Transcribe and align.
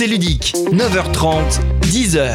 C'est 0.00 0.06
ludique, 0.06 0.54
9h30, 0.72 1.60
10h. 1.82 2.32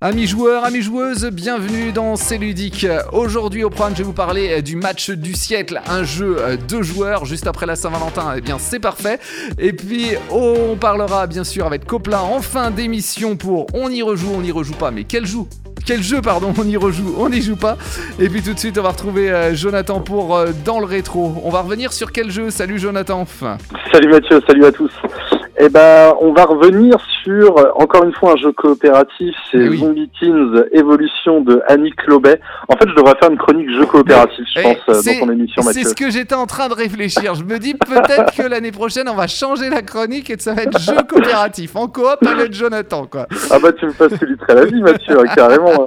Amis 0.00 0.28
joueurs, 0.28 0.64
amis 0.64 0.82
joueuses, 0.82 1.28
bienvenue 1.32 1.90
dans 1.90 2.14
C'est 2.14 2.38
ludique. 2.38 2.86
Aujourd'hui 3.10 3.64
au 3.64 3.70
programme, 3.70 3.94
je 3.94 4.02
vais 4.02 4.04
vous 4.04 4.12
parler 4.12 4.62
du 4.62 4.76
match 4.76 5.10
du 5.10 5.34
siècle, 5.34 5.80
un 5.88 6.04
jeu 6.04 6.36
de 6.68 6.80
joueurs 6.80 7.24
juste 7.24 7.48
après 7.48 7.66
la 7.66 7.74
Saint-Valentin. 7.74 8.34
Eh 8.36 8.40
bien, 8.40 8.58
c'est 8.60 8.78
parfait. 8.78 9.18
Et 9.58 9.72
puis, 9.72 10.10
on 10.30 10.76
parlera 10.76 11.26
bien 11.26 11.42
sûr 11.42 11.66
avec 11.66 11.86
Copla 11.86 12.22
en 12.22 12.40
fin 12.40 12.70
d'émission 12.70 13.36
pour 13.36 13.66
On 13.74 13.90
y 13.90 14.00
rejoue, 14.00 14.30
on 14.36 14.42
n'y 14.42 14.52
rejoue 14.52 14.76
pas, 14.76 14.92
mais 14.92 15.02
quel 15.02 15.26
joue? 15.26 15.48
Quel 15.84 16.04
jeu, 16.04 16.22
pardon, 16.22 16.54
on 16.56 16.68
y 16.68 16.76
rejoue, 16.76 17.16
on 17.18 17.30
n'y 17.30 17.42
joue 17.42 17.56
pas. 17.56 17.78
Et 18.20 18.28
puis 18.28 18.42
tout 18.42 18.54
de 18.54 18.60
suite, 18.60 18.78
on 18.78 18.82
va 18.82 18.90
retrouver 18.90 19.28
euh, 19.32 19.56
Jonathan 19.56 20.00
pour 20.00 20.36
euh, 20.36 20.50
Dans 20.64 20.78
le 20.78 20.86
rétro. 20.86 21.34
On 21.42 21.50
va 21.50 21.62
revenir 21.62 21.92
sur 21.92 22.12
quel 22.12 22.30
jeu? 22.30 22.50
Salut 22.50 22.78
Jonathan. 22.78 23.26
Salut 23.92 24.08
Mathieu, 24.08 24.40
salut 24.46 24.64
à 24.66 24.70
tous. 24.70 24.92
Eh 25.60 25.68
ben, 25.68 26.14
on 26.20 26.32
va 26.32 26.44
revenir 26.44 26.96
sur 27.24 27.58
euh, 27.58 27.70
encore 27.74 28.04
une 28.04 28.12
fois 28.12 28.32
un 28.32 28.36
jeu 28.36 28.52
coopératif, 28.52 29.34
c'est 29.50 29.68
oui. 29.68 29.78
Zombie 29.78 30.10
Teens 30.20 30.64
Évolution 30.72 31.40
de 31.40 31.60
Annick 31.68 32.06
Lobet. 32.06 32.40
En 32.68 32.76
fait, 32.76 32.88
je 32.88 32.94
devrais 32.94 33.14
faire 33.20 33.30
une 33.30 33.38
chronique 33.38 33.68
jeu 33.70 33.84
coopératif, 33.86 34.44
je 34.54 34.60
Eh, 34.60 34.62
pense, 34.62 34.76
euh, 34.88 34.94
c'est- 34.94 35.20
dans 35.20 35.26
ton 35.26 35.32
émission, 35.32 35.62
C'est 35.62 35.68
Mathieu. 35.80 35.88
ce 35.90 35.94
que 35.94 36.10
j'étais 36.10 36.34
en 36.34 36.46
train 36.46 36.68
de 36.68 36.74
réfléchir. 36.74 37.34
Je 37.34 37.42
me 37.44 37.58
dis 37.58 37.74
peut-être 37.74 38.34
que 38.36 38.42
l'année 38.48 38.70
prochaine, 38.72 39.08
on 39.08 39.14
va 39.16 39.26
changer 39.26 39.68
la 39.68 39.82
chronique 39.82 40.30
et 40.30 40.36
ça 40.38 40.54
va 40.54 40.62
être 40.62 40.78
jeu 40.78 40.94
coopératif 41.08 41.74
en 41.76 41.88
coop 41.88 42.18
avec 42.26 42.52
Jonathan, 42.52 43.06
quoi. 43.06 43.26
Ah 43.50 43.58
bah, 43.60 43.72
tu 43.72 43.86
me 43.86 43.92
faciliterais 43.92 44.54
la 44.54 44.64
vie, 44.64 44.80
Mathieu, 44.80 45.18
hein, 45.18 45.24
carrément. 45.34 45.86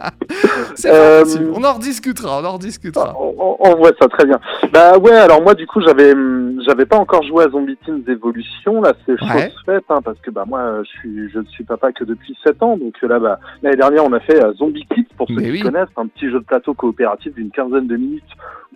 C'est 0.75 0.89
pas 0.89 0.95
Euh. 0.95 1.23
On 1.55 1.63
en 1.63 1.73
rediscutera, 1.73 2.39
on 2.41 2.45
en 2.45 2.51
rediscutera. 2.53 3.15
On, 3.19 3.55
on- 3.59 3.75
voit 3.75 3.91
ça 3.99 4.07
très 4.09 4.25
bien. 4.25 4.39
Bah 4.73 4.97
ouais, 4.97 5.13
alors 5.13 5.41
moi 5.41 5.53
du 5.55 5.65
coup 5.65 5.81
j'avais 5.81 6.11
hum, 6.13 6.59
j'avais 6.67 6.85
pas 6.85 6.97
encore 6.97 7.23
joué 7.23 7.45
à 7.45 7.49
Zombie 7.49 7.77
Teens 7.85 8.01
Evolution, 8.07 8.81
là 8.81 8.93
c'est 9.05 9.17
chose 9.17 9.53
Hein, 9.67 10.01
parce 10.03 10.19
que 10.19 10.31
bah 10.31 10.43
moi 10.47 10.81
je 10.83 10.89
suis 10.89 11.29
je 11.29 11.39
ne 11.39 11.45
suis 11.45 11.63
papa 11.63 11.91
que 11.91 12.03
depuis 12.03 12.37
7 12.43 12.63
ans 12.63 12.77
donc 12.77 12.95
euh, 13.03 13.07
là 13.07 13.19
bah 13.19 13.39
l'année 13.61 13.77
dernière 13.77 14.03
on 14.03 14.11
a 14.11 14.19
fait 14.19 14.43
euh, 14.43 14.53
Zombie 14.53 14.85
Kids 14.93 15.07
pour 15.15 15.27
ceux 15.27 15.35
Mais 15.35 15.43
qui 15.43 15.51
oui. 15.51 15.59
connaissent, 15.61 15.89
un 15.97 16.07
petit 16.07 16.29
jeu 16.29 16.39
de 16.39 16.45
plateau 16.45 16.73
coopératif 16.73 17.33
d'une 17.35 17.51
quinzaine 17.51 17.87
de 17.87 17.95
minutes 17.95 18.23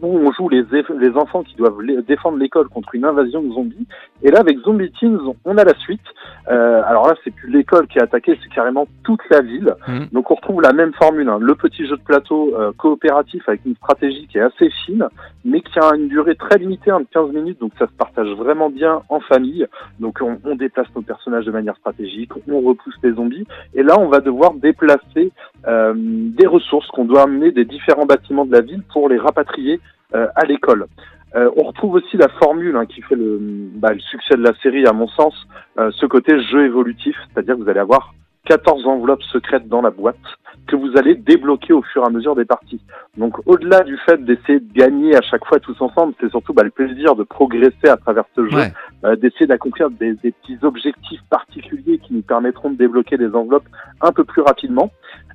où 0.02 0.08
on 0.08 0.32
joue 0.32 0.50
les 0.50 0.64
les 1.00 1.12
enfants 1.18 1.44
qui 1.44 1.56
doivent 1.56 1.80
défendre 2.08 2.38
l'école 2.38 2.70
contre 2.70 2.94
une 2.94 3.06
invasion 3.06 3.42
de 3.42 3.52
zombies 3.52 3.88
et 4.22 4.30
là 4.30 4.40
avec 4.40 4.60
Zombie 4.60 4.92
Teens 5.00 5.20
on 5.46 5.58
a 5.58 5.64
la 5.64 5.74
suite. 5.80 6.02
Euh, 6.50 6.82
alors 6.86 7.08
là 7.08 7.16
c'est 7.24 7.32
plus 7.32 7.52
l'école 7.52 7.88
qui 7.88 7.98
est 7.98 8.02
attaquée, 8.04 8.38
c'est 8.44 8.54
carrément 8.54 8.88
toute 9.04 9.22
la 9.30 9.42
ville. 9.42 9.74
Mhm. 9.88 10.08
Donc 10.12 10.30
on 10.32 10.36
retrouve 10.36 10.62
la 10.62 10.74
même 10.74 10.94
formule, 10.94 11.28
hein, 11.30 11.40
le 11.40 11.56
petit 11.56 11.88
jeu 11.88 11.98
de 11.98 12.02
plateau 12.02 12.54
euh, 12.56 12.72
coopératif 12.78 13.48
avec 13.48 13.62
une 13.66 13.76
stratégie 13.76 14.28
qui 14.28 14.38
est 14.38 14.42
assez 14.42 14.70
fine, 14.86 15.08
mais 15.44 15.62
qui 15.62 15.80
a 15.80 15.96
une 15.96 16.08
durée 16.08 16.36
très 16.36 16.58
limitée, 16.58 16.92
hein, 16.92 17.00
de 17.00 17.08
15 17.12 17.32
minutes, 17.32 17.60
donc 17.60 17.72
ça 17.80 17.88
se 17.88 17.94
partage 17.94 18.30
vraiment 18.36 18.70
bien 18.70 19.02
en 19.10 19.20
famille. 19.20 19.66
Donc 20.00 20.20
on, 20.22 20.38
on 20.46 20.56
déplace 20.76 20.94
nos 20.96 21.02
personnages 21.02 21.46
de 21.46 21.52
manière 21.52 21.78
stratégique, 21.78 22.32
on 22.50 22.60
repousse 22.60 22.96
les 23.02 23.14
zombies, 23.14 23.48
et 23.74 23.84
là 23.84 23.98
on 23.98 24.08
va 24.08 24.20
devoir 24.20 24.54
déplacer 24.54 25.32
euh, 25.68 25.94
des 25.96 26.48
ressources 26.48 26.88
qu'on 26.88 27.06
doit 27.06 27.24
amener 27.24 27.52
des 27.52 27.66
différents 27.66 28.06
bâtiments 28.06 28.46
de 28.46 28.52
la 28.52 28.62
ville 28.62 28.84
pour 28.92 29.08
les 29.08 29.18
rapatrier 29.18 29.80
euh, 30.14 30.28
à 30.36 30.46
l'école. 30.46 30.88
Euh, 31.36 31.50
on 31.56 31.64
retrouve 31.64 31.94
aussi 31.96 32.18
la 32.18 32.28
formule 32.28 32.76
hein, 32.76 32.86
qui 32.86 33.02
fait 33.02 33.16
le, 33.16 33.40
bah, 33.76 33.94
le 33.94 34.00
succès 34.00 34.36
de 34.36 34.44
la 34.44 34.54
série, 34.62 34.86
à 34.86 34.94
mon 34.94 35.08
sens, 35.08 35.34
ce 35.78 36.06
côté 36.06 36.42
jeu 36.44 36.66
évolutif, 36.66 37.16
c'est-à-dire 37.28 37.56
que 37.56 37.62
vous 37.62 37.70
allez 37.70 37.82
avoir 37.82 38.14
14 38.46 38.86
enveloppes 38.88 39.24
secrètes 39.24 39.68
dans 39.68 39.82
la 39.82 39.90
boîte 39.92 40.16
que 40.68 40.76
vous 40.76 40.98
allez 40.98 41.14
débloquer 41.16 41.74
au 41.74 41.84
fur 41.84 42.02
et 42.04 42.08
à 42.08 42.10
mesure 42.10 42.36
des 42.36 42.46
parties. 42.46 42.82
Donc 43.18 43.36
au-delà 43.46 43.82
du 43.84 43.98
fait 43.98 44.24
d'essayer 44.24 44.60
de 44.60 44.74
gagner 44.74 45.16
à 45.16 45.22
chaque 45.22 45.46
fois 45.46 45.60
tous 45.60 45.80
ensemble, 45.80 46.14
c'est 46.20 46.30
surtout 46.30 46.54
bah, 46.54 46.64
le 46.64 46.72
plaisir 46.72 47.16
de 47.16 47.24
progresser 47.24 47.88
à 47.88 47.98
travers 47.98 48.24
ce 48.36 48.48
jeu, 48.50 48.58
Ouais. 48.58 48.74
euh, 49.04 49.16
d'essayer 49.16 49.46
d'accomplir 49.46 49.90
des, 49.92 50.14
des 50.16 50.32
petits 50.32 50.58
objectifs 50.64 51.22
particuliers 51.30 52.00
qui 52.00 52.14
nous 52.16 52.22
permettront 52.24 52.72
de 52.72 52.78
débloquer 52.78 53.18
des 53.18 53.34
enveloppes 53.36 53.68
un 54.02 54.12
peu 54.12 54.24
plus 54.24 54.42
rapidement. 54.42 54.92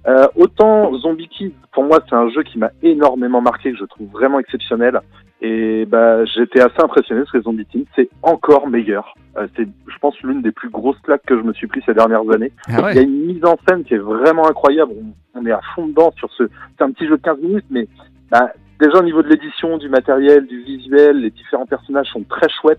Euh, 0.08 0.26
autant 0.34 0.92
Zombie 0.98 1.28
Kids, 1.28 1.54
pour 1.72 1.84
moi, 1.84 2.00
c'est 2.08 2.16
un 2.16 2.28
jeu 2.30 2.42
qui 2.42 2.58
m'a 2.58 2.70
énormément 2.82 3.40
marqué, 3.40 3.70
que 3.72 3.78
je 3.78 3.84
trouve 3.84 4.08
vraiment 4.10 4.40
exceptionnel. 4.40 5.00
Et 5.42 5.86
bah, 5.86 6.24
j'étais 6.26 6.60
assez 6.60 6.80
impressionné 6.82 7.22
parce 7.22 7.32
que 7.32 7.40
Zombie 7.40 7.66
Teens, 7.66 7.84
c'est 7.96 8.10
encore 8.22 8.68
meilleur. 8.68 9.14
Euh, 9.36 9.46
c'est, 9.56 9.64
je 9.64 9.98
pense, 9.98 10.18
l'une 10.22 10.42
des 10.42 10.52
plus 10.52 10.68
grosses 10.68 10.98
claques 11.00 11.24
que 11.26 11.36
je 11.36 11.42
me 11.42 11.54
suis 11.54 11.66
pris 11.66 11.82
ces 11.86 11.94
dernières 11.94 12.28
années. 12.30 12.52
Ah 12.68 12.72
Il 12.72 12.76
y 12.76 12.80
a 12.80 12.82
ouais. 12.82 13.02
une 13.02 13.26
mise 13.26 13.44
en 13.44 13.56
scène 13.66 13.84
qui 13.84 13.94
est 13.94 13.98
vraiment 13.98 14.46
incroyable. 14.46 14.92
On, 15.34 15.40
on 15.40 15.46
est 15.46 15.52
à 15.52 15.60
fond 15.74 15.86
dedans 15.86 16.12
sur 16.16 16.30
ce. 16.32 16.44
C'est 16.76 16.84
un 16.84 16.92
petit 16.92 17.06
jeu 17.06 17.16
de 17.16 17.22
15 17.22 17.38
minutes, 17.40 17.64
mais 17.70 17.88
bah, 18.30 18.50
déjà 18.78 18.98
au 18.98 19.02
niveau 19.02 19.22
de 19.22 19.28
l'édition, 19.28 19.78
du 19.78 19.88
matériel, 19.88 20.46
du 20.46 20.62
visuel, 20.62 21.20
les 21.20 21.30
différents 21.30 21.66
personnages 21.66 22.08
sont 22.08 22.24
très 22.24 22.48
chouettes. 22.60 22.78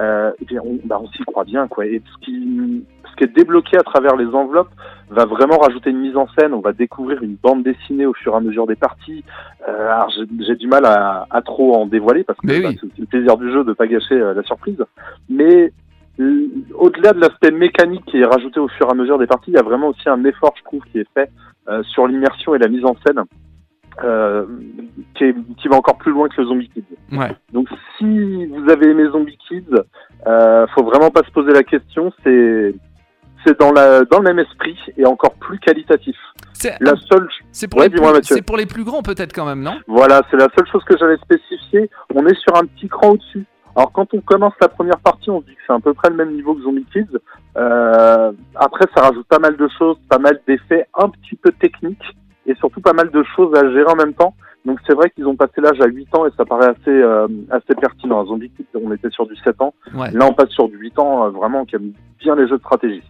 Euh, 0.00 0.32
et 0.40 0.44
puis 0.44 0.58
on, 0.58 0.78
bah, 0.84 0.98
on 1.02 1.08
s'y 1.08 1.22
croit 1.24 1.44
bien, 1.44 1.68
quoi. 1.68 1.86
Et 1.86 2.02
ce 2.12 2.24
qui, 2.24 2.84
ce 3.10 3.16
qui 3.16 3.24
est 3.24 3.34
débloqué 3.34 3.76
à 3.76 3.82
travers 3.82 4.16
les 4.16 4.26
enveloppes 4.26 4.70
va 5.10 5.26
vraiment 5.26 5.58
rajouter 5.58 5.90
une 5.90 6.00
mise 6.00 6.16
en 6.16 6.26
scène. 6.38 6.54
On 6.54 6.60
va 6.60 6.72
découvrir 6.72 7.22
une 7.22 7.36
bande 7.36 7.62
dessinée 7.62 8.06
au 8.06 8.14
fur 8.14 8.32
et 8.32 8.36
à 8.36 8.40
mesure 8.40 8.66
des 8.66 8.76
parties. 8.76 9.24
Euh, 9.68 9.90
alors 9.90 10.10
j'ai, 10.10 10.56
du 10.56 10.66
mal 10.66 10.84
à, 10.86 11.26
à 11.30 11.42
trop 11.42 11.74
en 11.74 11.86
dévoiler 11.86 12.24
parce 12.24 12.38
que 12.40 12.46
bah, 12.46 12.68
oui. 12.68 12.78
c'est 12.80 12.98
le 13.00 13.06
plaisir 13.06 13.36
du 13.36 13.52
jeu 13.52 13.64
de 13.64 13.72
pas 13.72 13.86
gâcher 13.86 14.14
euh, 14.14 14.34
la 14.34 14.42
surprise. 14.42 14.82
Mais 15.28 15.72
euh, 16.20 16.48
au-delà 16.74 17.12
de 17.12 17.20
l'aspect 17.20 17.50
mécanique 17.50 18.04
qui 18.06 18.18
est 18.18 18.24
rajouté 18.24 18.60
au 18.60 18.68
fur 18.68 18.86
et 18.88 18.90
à 18.90 18.94
mesure 18.94 19.18
des 19.18 19.26
parties, 19.26 19.50
il 19.50 19.54
y 19.54 19.60
a 19.60 19.62
vraiment 19.62 19.88
aussi 19.88 20.08
un 20.08 20.24
effort, 20.24 20.54
je 20.58 20.62
trouve, 20.64 20.82
qui 20.90 20.98
est 20.98 21.08
fait 21.14 21.30
euh, 21.68 21.82
sur 21.84 22.06
l'immersion 22.06 22.54
et 22.54 22.58
la 22.58 22.68
mise 22.68 22.84
en 22.84 22.96
scène, 23.06 23.22
euh, 24.04 24.46
qui, 25.14 25.24
est- 25.24 25.36
qui 25.60 25.68
va 25.68 25.76
encore 25.76 25.98
plus 25.98 26.12
loin 26.12 26.28
que 26.28 26.40
le 26.40 26.46
Zombie 26.46 26.68
Kids. 26.70 26.84
Ouais. 27.16 27.30
Donc, 27.52 27.68
si 27.98 28.46
vous 28.46 28.68
avez 28.70 28.90
aimé 28.90 29.04
Zombie 29.12 29.38
Kids, 29.48 29.64
euh, 30.26 30.66
faut 30.74 30.84
vraiment 30.84 31.10
pas 31.10 31.22
se 31.26 31.30
poser 31.32 31.52
la 31.52 31.62
question. 31.62 32.12
C'est 32.24 32.74
c'est 33.44 33.58
dans 33.58 33.72
la 33.72 34.04
dans 34.04 34.18
le 34.18 34.24
même 34.24 34.38
esprit 34.38 34.78
et 34.96 35.04
encore 35.04 35.34
plus 35.34 35.58
qualitatif. 35.58 36.16
C'est 36.52 36.76
La 36.80 36.94
seule 37.10 37.28
c'est 37.50 37.66
pour, 37.68 37.80
Ouais, 37.80 37.88
c'est 38.22 38.42
pour 38.42 38.56
les 38.56 38.66
plus 38.66 38.84
grands 38.84 39.02
peut-être 39.02 39.32
quand 39.34 39.44
même, 39.46 39.62
non? 39.62 39.74
Voilà, 39.88 40.22
c'est 40.30 40.36
la 40.36 40.46
seule 40.56 40.66
chose 40.70 40.84
que 40.84 40.96
j'avais 40.96 41.16
spécifiée. 41.16 41.90
On 42.14 42.24
est 42.26 42.38
sur 42.38 42.54
un 42.56 42.64
petit 42.66 42.88
cran 42.88 43.10
au-dessus. 43.10 43.44
Alors 43.74 43.90
quand 43.90 44.12
on 44.14 44.20
commence 44.20 44.52
la 44.60 44.68
première 44.68 44.98
partie, 45.00 45.28
on 45.30 45.40
se 45.40 45.46
dit 45.46 45.54
que 45.54 45.60
c'est 45.66 45.72
à 45.72 45.80
peu 45.80 45.92
près 45.92 46.10
le 46.10 46.16
même 46.16 46.32
niveau 46.34 46.54
que 46.54 46.62
Zombie 46.62 46.86
Kids. 46.92 47.18
Euh, 47.56 48.30
après, 48.54 48.84
ça 48.94 49.02
rajoute 49.02 49.26
pas 49.26 49.38
mal 49.40 49.56
de 49.56 49.68
choses, 49.76 49.96
pas 50.08 50.18
mal 50.18 50.38
d'effets 50.46 50.86
un 50.94 51.08
petit 51.08 51.34
peu 51.36 51.50
techniques 51.52 52.04
et 52.46 52.54
surtout 52.56 52.80
pas 52.80 52.92
mal 52.92 53.10
de 53.10 53.22
choses 53.36 53.54
à 53.56 53.70
gérer 53.70 53.90
en 53.90 53.96
même 53.96 54.14
temps. 54.14 54.34
Donc 54.64 54.78
c'est 54.86 54.94
vrai 54.94 55.10
qu'ils 55.10 55.26
ont 55.26 55.34
passé 55.34 55.60
l'âge 55.60 55.80
à 55.80 55.86
8 55.86 56.14
ans 56.14 56.26
et 56.26 56.30
ça 56.36 56.44
paraît 56.44 56.68
assez 56.68 56.90
euh, 56.90 57.26
assez 57.50 57.74
pertinent. 57.74 58.22
À 58.22 58.26
Zombie 58.26 58.50
Kids, 58.50 58.66
on 58.74 58.92
était 58.92 59.10
sur 59.10 59.26
du 59.26 59.34
7 59.36 59.60
ans. 59.60 59.74
Ouais. 59.94 60.10
Là, 60.12 60.26
on 60.28 60.34
passe 60.34 60.50
sur 60.50 60.68
du 60.68 60.76
8 60.76 60.98
ans, 60.98 61.26
euh, 61.26 61.30
vraiment, 61.30 61.64
qui 61.64 61.74
aime 61.76 61.92
bien 62.20 62.36
les 62.36 62.46
jeux 62.46 62.58
de 62.58 62.62
stratégie. 62.62 63.02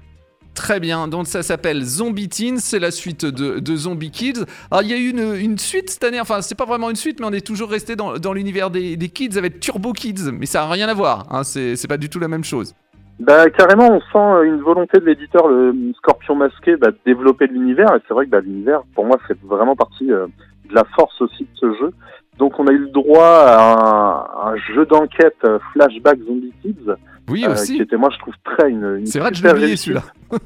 Très 0.54 0.80
bien, 0.80 1.08
donc 1.08 1.26
ça 1.26 1.42
s'appelle 1.42 1.82
Zombie 1.82 2.28
Teens, 2.28 2.58
c'est 2.58 2.78
la 2.78 2.90
suite 2.90 3.24
de, 3.24 3.58
de 3.58 3.76
Zombie 3.76 4.10
Kids. 4.10 4.44
Alors 4.70 4.82
il 4.82 4.90
y 4.90 4.92
a 4.92 4.98
eu 4.98 5.08
une, 5.08 5.34
une 5.34 5.56
suite 5.56 5.88
cette 5.88 6.04
année, 6.04 6.20
enfin 6.20 6.42
c'est 6.42 6.54
pas 6.54 6.66
vraiment 6.66 6.90
une 6.90 6.96
suite, 6.96 7.20
mais 7.20 7.26
on 7.26 7.32
est 7.32 7.46
toujours 7.46 7.70
resté 7.70 7.96
dans, 7.96 8.18
dans 8.18 8.34
l'univers 8.34 8.70
des, 8.70 8.98
des 8.98 9.08
kids 9.08 9.38
avec 9.38 9.60
Turbo 9.60 9.94
Kids, 9.94 10.30
mais 10.30 10.44
ça 10.44 10.64
a 10.64 10.68
rien 10.68 10.88
à 10.88 10.94
voir, 10.94 11.26
hein, 11.30 11.42
c'est 11.42 11.88
pas 11.88 11.96
du 11.96 12.10
tout 12.10 12.18
la 12.18 12.28
même 12.28 12.44
chose. 12.44 12.74
Bah 13.22 13.48
carrément, 13.50 13.88
on 13.88 14.00
sent 14.00 14.06
euh, 14.16 14.42
une 14.42 14.60
volonté 14.60 14.98
de 14.98 15.04
l'éditeur, 15.04 15.46
le 15.46 15.72
Scorpion 15.96 16.34
masqué, 16.34 16.76
bah, 16.76 16.90
de 16.90 16.98
développer 17.06 17.46
l'univers. 17.46 17.94
Et 17.94 18.00
c'est 18.08 18.14
vrai 18.14 18.26
que 18.26 18.30
bah, 18.30 18.40
l'univers, 18.40 18.82
pour 18.94 19.04
moi, 19.04 19.16
fait 19.28 19.36
vraiment 19.44 19.76
partie 19.76 20.10
euh, 20.10 20.26
de 20.68 20.74
la 20.74 20.84
force 20.96 21.20
aussi 21.20 21.44
de 21.44 21.48
ce 21.54 21.72
jeu. 21.74 21.92
Donc 22.38 22.58
on 22.58 22.66
a 22.66 22.72
eu 22.72 22.78
le 22.78 22.88
droit 22.88 23.24
à 23.24 24.48
un, 24.48 24.52
un 24.52 24.56
jeu 24.74 24.86
d'enquête 24.86 25.36
euh, 25.44 25.58
flashback 25.72 26.18
Zombie 26.26 26.52
Kids, 26.62 26.90
Oui 27.28 27.44
euh, 27.44 27.52
aussi, 27.52 27.76
qui 27.76 27.82
était 27.82 27.96
moi 27.96 28.08
je 28.12 28.18
trouve 28.18 28.34
très 28.42 28.70
une. 28.70 28.96
une 29.00 29.06
c'est 29.06 29.20
vrai 29.20 29.30
que 29.30 29.36
je 29.36 29.44
l'ai 29.44 29.52
oublié 29.52 29.76
celui-là. 29.76 30.02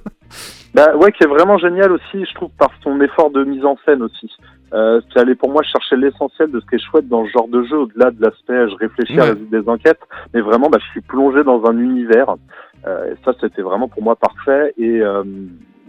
Bah 0.75 0.94
ouais, 0.94 1.10
qui 1.10 1.25
est 1.25 1.26
vraiment 1.26 1.56
génial 1.56 1.91
aussi, 1.91 2.26
je 2.28 2.34
trouve, 2.34 2.50
par 2.58 2.70
son 2.82 3.00
effort 3.00 3.31
de 3.31 3.44
mise 3.44 3.64
en 3.64 3.78
scène 3.87 4.03
aussi. 4.03 4.31
Euh, 4.75 5.00
c'est 5.08 5.20
aller 5.20 5.34
pour 5.34 5.50
moi 5.50 5.62
chercher 5.62 5.97
l'essentiel 5.97 6.50
de 6.50 6.60
ce 6.60 6.66
qui 6.66 6.75
est 6.75 6.91
chouette 6.91 7.08
dans 7.08 7.25
ce 7.25 7.31
genre 7.31 7.48
de 7.48 7.62
jeu, 7.62 7.78
au-delà 7.78 8.10
de 8.10 8.20
l'aspect 8.20 8.69
je 8.69 8.75
réfléchis 8.75 9.19
à 9.19 9.25
résoudre 9.25 9.50
des 9.50 9.66
enquêtes, 9.70 10.03
mais 10.34 10.43
vraiment 10.43 10.69
bah, 10.69 10.76
je 10.84 10.91
suis 10.91 11.00
plongé 11.00 11.44
dans 11.44 11.64
un 11.64 11.78
univers. 11.78 12.34
Euh, 12.87 13.15
ça 13.25 13.33
c'était 13.41 13.63
vraiment 13.63 13.89
pour 13.89 14.03
moi 14.03 14.17
parfait. 14.17 14.73
Et 14.79 15.01
euh, 15.01 15.25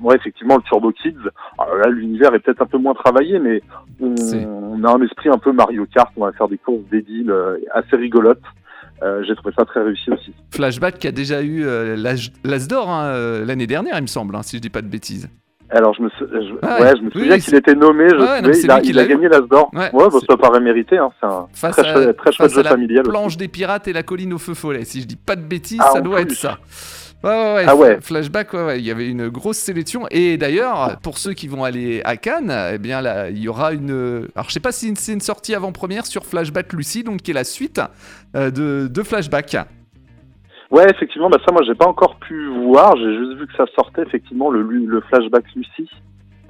ouais, 0.01 0.15
effectivement, 0.15 0.55
le 0.57 0.63
Turbo 0.63 0.91
Kids, 0.91 1.15
alors 1.59 1.75
là 1.77 1.89
l'univers 1.89 2.33
est 2.33 2.39
peut-être 2.39 2.61
un 2.61 2.65
peu 2.65 2.77
moins 2.77 2.93
travaillé, 2.93 3.39
mais 3.39 3.61
on, 3.99 4.83
a 4.83 4.91
un 4.91 5.01
esprit 5.01 5.29
un 5.29 5.37
peu 5.37 5.51
Mario 5.51 5.85
Kart, 5.93 6.11
on 6.17 6.25
va 6.25 6.31
faire 6.31 6.47
des 6.47 6.57
courses 6.57 6.83
débiles 6.91 7.31
euh, 7.31 7.57
assez 7.73 7.95
rigolotes. 7.95 8.41
Euh, 9.03 9.23
J'ai 9.27 9.35
trouvé 9.35 9.53
ça 9.57 9.63
très 9.65 9.83
réussi 9.83 10.09
aussi. 10.11 10.33
Flashback 10.51 10.97
qui 10.97 11.07
a 11.07 11.11
déjà 11.11 11.43
eu 11.43 11.63
l'âge- 11.95 12.31
l'As 12.43 12.67
d'or 12.67 12.89
hein, 12.89 13.43
l'année 13.45 13.67
dernière, 13.67 13.95
il 13.97 14.01
me 14.01 14.07
semble, 14.07 14.35
hein, 14.35 14.41
si 14.41 14.57
je 14.57 14.61
dis 14.61 14.71
pas 14.71 14.81
de 14.81 14.87
bêtises. 14.87 15.29
Alors 15.69 15.93
je 15.95 16.01
me, 16.01 16.09
sou- 16.11 16.27
je, 16.31 16.53
Ah 16.61 16.75
ouais, 16.79 16.81
ouais. 16.87 16.93
je 16.97 17.01
me 17.01 17.05
Oui, 17.07 17.11
souviens 17.13 17.35
oui, 17.35 17.41
qu'il 17.41 17.55
était 17.55 17.75
nommé, 17.75 18.07
je 18.09 18.15
ouais, 18.15 18.41
non, 18.41 18.49
il 18.53 18.71
a, 18.71 18.79
il 18.81 18.99
a 18.99 19.01
l'a 19.03 19.07
gagné 19.07 19.27
l'As 19.27 19.41
d'or. 19.41 19.69
Ouais, 19.73 19.89
Ouais, 19.93 20.05
bah, 20.11 20.17
ça 20.29 20.37
paraît 20.37 20.61
mérité, 20.61 20.97
hein, 20.97 21.09
c'est 21.19 21.27
un 21.27 21.47
Face 21.53 21.75
très, 21.75 22.07
à, 22.07 22.13
très 22.13 22.31
chouette 22.31 22.51
jeu 22.53 22.63
la 22.63 22.69
familial 22.69 23.01
aussi. 23.01 23.09
planche 23.09 23.37
des 23.37 23.47
pirates 23.49 23.87
et 23.87 23.93
la 23.93 24.03
colline 24.03 24.33
au 24.33 24.37
feu 24.37 24.53
follet, 24.53 24.85
si 24.85 25.01
je 25.01 25.07
dis 25.07 25.17
pas 25.17 25.35
de 25.35 25.41
bêtises, 25.41 25.81
Ah, 25.83 25.89
ça 25.93 26.01
doit 26.01 26.21
être 26.21 26.31
ça. 26.33 26.57
Ouais, 27.23 27.31
ouais, 27.31 27.53
ouais. 27.55 27.65
Ah 27.67 27.75
ouais. 27.75 27.97
Flashback, 27.99 28.53
ouais, 28.53 28.63
ouais, 28.65 28.79
il 28.79 28.85
y 28.85 28.91
avait 28.91 29.09
une 29.09 29.27
grosse 29.29 29.57
sélection. 29.57 30.05
Et 30.11 30.37
d'ailleurs, 30.37 30.99
pour 31.01 31.17
ceux 31.17 31.33
qui 31.33 31.47
vont 31.47 31.63
aller 31.63 31.99
à 32.05 32.15
Cannes, 32.15 32.53
eh 32.73 32.77
bien 32.77 33.01
là, 33.01 33.29
il 33.31 33.39
y 33.39 33.47
aura 33.49 33.73
une. 33.73 34.27
Alors, 34.35 34.47
je 34.49 34.53
sais 34.53 34.59
pas 34.59 34.71
si 34.71 34.93
c'est 34.95 35.13
une 35.13 35.19
sortie 35.19 35.55
avant-première 35.55 36.05
sur 36.05 36.25
Flashback 36.27 36.71
Lucy, 36.73 37.03
donc 37.03 37.23
qui 37.23 37.31
est 37.31 37.33
la 37.33 37.43
suite 37.43 37.81
euh, 38.35 38.51
de, 38.51 38.87
de 38.87 39.03
Flashback. 39.03 39.57
Ouais, 40.71 40.89
effectivement, 40.89 41.29
bah 41.29 41.37
ça, 41.45 41.51
moi, 41.53 41.61
j'ai 41.65 41.75
pas 41.75 41.87
encore 41.87 42.15
pu 42.17 42.47
voir. 42.67 42.95
J'ai 42.97 43.17
juste 43.17 43.37
vu 43.39 43.47
que 43.47 43.53
ça 43.55 43.65
sortait, 43.75 44.01
effectivement, 44.03 44.49
le, 44.51 44.61
le 44.63 45.01
flashback 45.01 45.45
Lucie. 45.55 45.89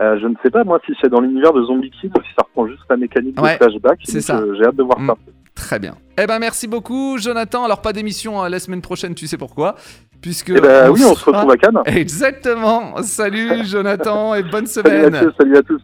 Euh, 0.02 0.18
je 0.22 0.28
ne 0.28 0.36
sais 0.44 0.50
pas, 0.52 0.64
moi, 0.64 0.80
si 0.86 0.94
c'est 1.02 1.10
dans 1.10 1.22
l'univers 1.22 1.54
de 1.54 1.64
Zombie 1.64 1.92
Kid 1.92 2.12
ou 2.18 2.22
si 2.22 2.30
ça 2.38 2.44
reprend 2.46 2.68
juste 2.68 2.84
la 2.90 2.98
mécanique 2.98 3.36
du 3.36 3.50
flashback. 3.58 4.00
C'est 4.04 4.22
ça. 4.22 4.44
j'ai 4.58 4.66
hâte 4.66 4.76
de 4.76 4.84
voir 4.84 5.00
Mm. 5.00 5.08
ça. 5.08 5.16
Très 5.56 5.80
bien. 5.80 5.96
Eh 6.22 6.28
ben 6.28 6.38
merci 6.38 6.68
beaucoup 6.68 7.18
Jonathan. 7.18 7.64
Alors 7.66 7.82
pas 7.82 7.92
d'émission 7.92 8.44
euh, 8.44 8.48
la 8.50 8.60
semaine 8.60 8.82
prochaine, 8.84 9.16
tu 9.16 9.26
sais 9.26 9.38
pourquoi 9.38 9.74
Puisque 10.22 10.50
Eh 10.56 10.62
ben 10.62 10.92
oui, 10.92 11.02
on 11.04 11.16
se 11.16 11.26
retrouve 11.26 11.50
à 11.50 11.58
Cannes. 11.58 11.80
Exactement. 11.88 13.02
Salut 13.02 13.64
Jonathan 13.66 14.36
et 14.36 14.44
bonne 14.44 14.68
Salut 14.68 14.88
semaine. 14.88 15.12
Mathieu, 15.12 15.34
salut 15.40 15.58
à 15.58 15.64
tous. 15.64 15.82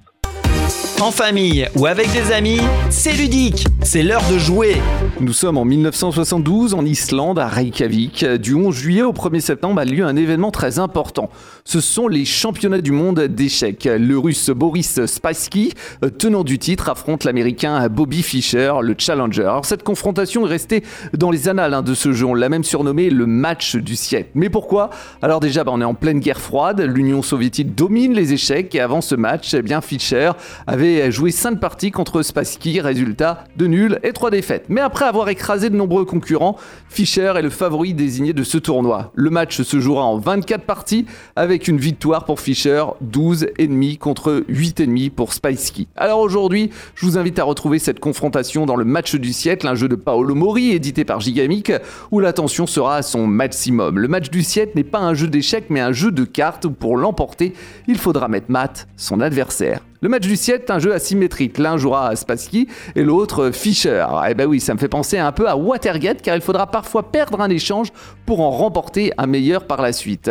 En 1.04 1.12
famille 1.12 1.68
ou 1.76 1.86
avec 1.86 2.10
des 2.14 2.32
amis, 2.32 2.62
c'est 2.90 3.12
ludique. 3.12 3.68
C'est 3.82 4.04
l'heure 4.04 4.24
de 4.32 4.38
jouer. 4.38 4.78
Nous 5.20 5.34
sommes 5.34 5.58
en 5.58 5.66
1972 5.66 6.74
en 6.74 6.86
Islande, 6.86 7.40
à 7.40 7.48
Reykjavik. 7.48 8.24
Du 8.24 8.54
11 8.54 8.74
juillet 8.74 9.02
au 9.02 9.12
1er 9.12 9.42
septembre 9.42 9.82
a 9.82 9.86
lieu 9.86 10.06
un 10.06 10.16
événement 10.16 10.50
très 10.50 10.80
important. 10.80 11.30
Ce 11.66 11.82
sont 11.82 12.08
les 12.08 12.24
championnats 12.24 12.80
du 12.80 12.94
monde 12.94 13.20
d'échecs. 13.20 13.84
Le 13.84 14.18
russe 14.18 14.50
Boris 14.50 15.06
Spassky, 15.06 15.74
euh, 16.06 16.10
tenant 16.10 16.46
du 16.46 16.58
titre, 16.58 16.88
affronte 16.88 17.26
l'américain 17.26 17.90
Bobby 17.90 18.24
Fischer, 18.24 18.74
le 18.82 18.96
challenger. 18.98 19.42
Alors, 19.42 19.66
cette 19.66 19.84
confrontation 19.84 20.46
est 20.48 20.50
restée 20.50 20.84
dans 21.18 21.32
les 21.32 21.50
annales 21.50 21.74
hein, 21.74 21.82
de 21.82 21.96
ce 21.96 22.14
jeu. 22.14 22.28
On 22.28 22.34
l'a 22.34 22.48
même 22.48 22.64
surnommé 22.64 23.10
le 23.10 23.26
match 23.26 23.76
du 23.76 23.98
siècle. 23.98 24.30
Mais 24.36 24.50
pourquoi? 24.50 24.90
Alors 25.22 25.42
déjà, 25.42 25.66
bah, 25.66 25.72
on 25.74 25.82
est 25.82 25.86
en 25.86 25.96
pleine 25.96 26.22
guerre 26.22 26.40
froide. 26.40 26.80
L'Union 26.80 27.22
soviétique 27.22 27.76
domine 27.76 28.14
les 28.14 28.32
échecs 28.32 28.74
et 28.74 28.80
avant 28.80 29.02
ce 29.02 29.16
match, 29.16 29.54
eh 29.54 29.62
bien 29.62 29.82
Fischer 29.82 30.32
avait 30.66 30.93
joué 31.12 31.32
5 31.32 31.60
parties 31.60 31.92
contre 31.92 32.22
Spassky. 32.22 32.82
Résultat 32.82 33.46
de 33.58 33.68
nul 33.68 34.00
et 34.04 34.14
3 34.14 34.32
défaites. 34.32 34.66
Mais 34.70 34.82
après 34.82 35.06
avoir 35.06 35.30
écrasé 35.30 35.70
de 35.70 35.76
nombreux 35.76 36.06
concurrents, 36.06 36.58
Fischer 36.90 37.34
est 37.38 37.42
le 37.42 37.50
favori 37.50 37.94
désigné 37.94 38.34
de 38.34 38.44
ce 38.44 38.58
tournoi. 38.58 39.12
Le 39.16 39.30
match 39.30 39.62
se 39.62 39.80
jouera 39.80 40.06
en 40.06 40.18
24 40.18 40.64
parties 40.64 41.06
avec 41.36 41.68
une 41.68 41.78
victoire 41.78 42.26
pour 42.26 42.40
Fischer, 42.40 42.84
12 43.02 43.48
ennemis 43.58 43.98
contre 43.98 44.44
8 44.48 44.82
ennemis 44.82 45.10
pour 45.10 45.34
Spassky. 45.34 45.88
Alors 45.96 46.20
aujourd'hui, 46.20 46.70
je 46.96 47.06
vous 47.06 47.18
invite 47.18 47.40
à 47.40 47.44
retrouver 47.44 47.80
cette 47.80 48.00
confrontation 48.00 48.66
dans 48.66 48.76
le 48.76 48.86
match 48.86 49.16
du 49.16 49.34
siècle, 49.34 49.68
un 49.68 49.76
jeu 49.76 49.88
de 49.88 49.96
Paolo 49.96 50.36
Mori 50.36 50.72
édité 50.72 51.06
par 51.06 51.20
Gigamic 51.20 51.72
où 52.12 52.20
la 52.20 52.34
tension 52.34 52.68
sera 52.68 52.98
à 52.98 53.02
son 53.02 53.28
maximum. 53.28 54.00
Le 54.00 54.08
match 54.08 54.30
du 54.30 54.44
siècle 54.44 54.74
n'est 54.76 54.84
pas 54.84 55.00
un 55.00 55.14
jeu 55.14 55.28
d'échecs 55.28 55.66
mais 55.70 55.80
un 55.80 55.92
jeu 55.92 56.12
de 56.12 56.24
cartes 56.24 56.66
où 56.66 56.72
pour 56.72 56.98
l'emporter, 56.98 57.54
il 57.88 57.98
faudra 57.98 58.28
mettre 58.28 58.52
mat 58.52 58.88
son 58.98 59.22
adversaire. 59.22 59.82
Le 60.04 60.10
match 60.10 60.28
du 60.28 60.36
siècle 60.36 60.66
est 60.68 60.72
un 60.74 60.80
jeu 60.80 60.94
asymétrique. 60.94 61.58
L'un 61.58 61.78
jouera 61.78 62.10
à 62.10 62.16
Spassky 62.18 62.68
et 62.94 63.04
l'autre 63.04 63.52
Fischer. 63.52 64.06
Eh 64.30 64.34
ben 64.34 64.46
oui, 64.46 64.60
ça 64.60 64.74
me 64.74 64.78
fait 64.78 64.90
penser 64.90 65.18
un 65.18 65.32
peu 65.32 65.48
à 65.48 65.56
Watergate 65.56 66.22
car 66.22 66.36
il 66.36 66.42
faudra 66.42 66.68
parfois 66.68 67.10
perdre 67.10 67.40
un 67.40 67.50
échange 67.50 67.88
pour 68.26 68.42
en 68.42 68.52
remporter 68.52 69.14
un 69.18 69.28
meilleur 69.28 69.66
par 69.66 69.82
la 69.82 69.94
suite. 69.94 70.30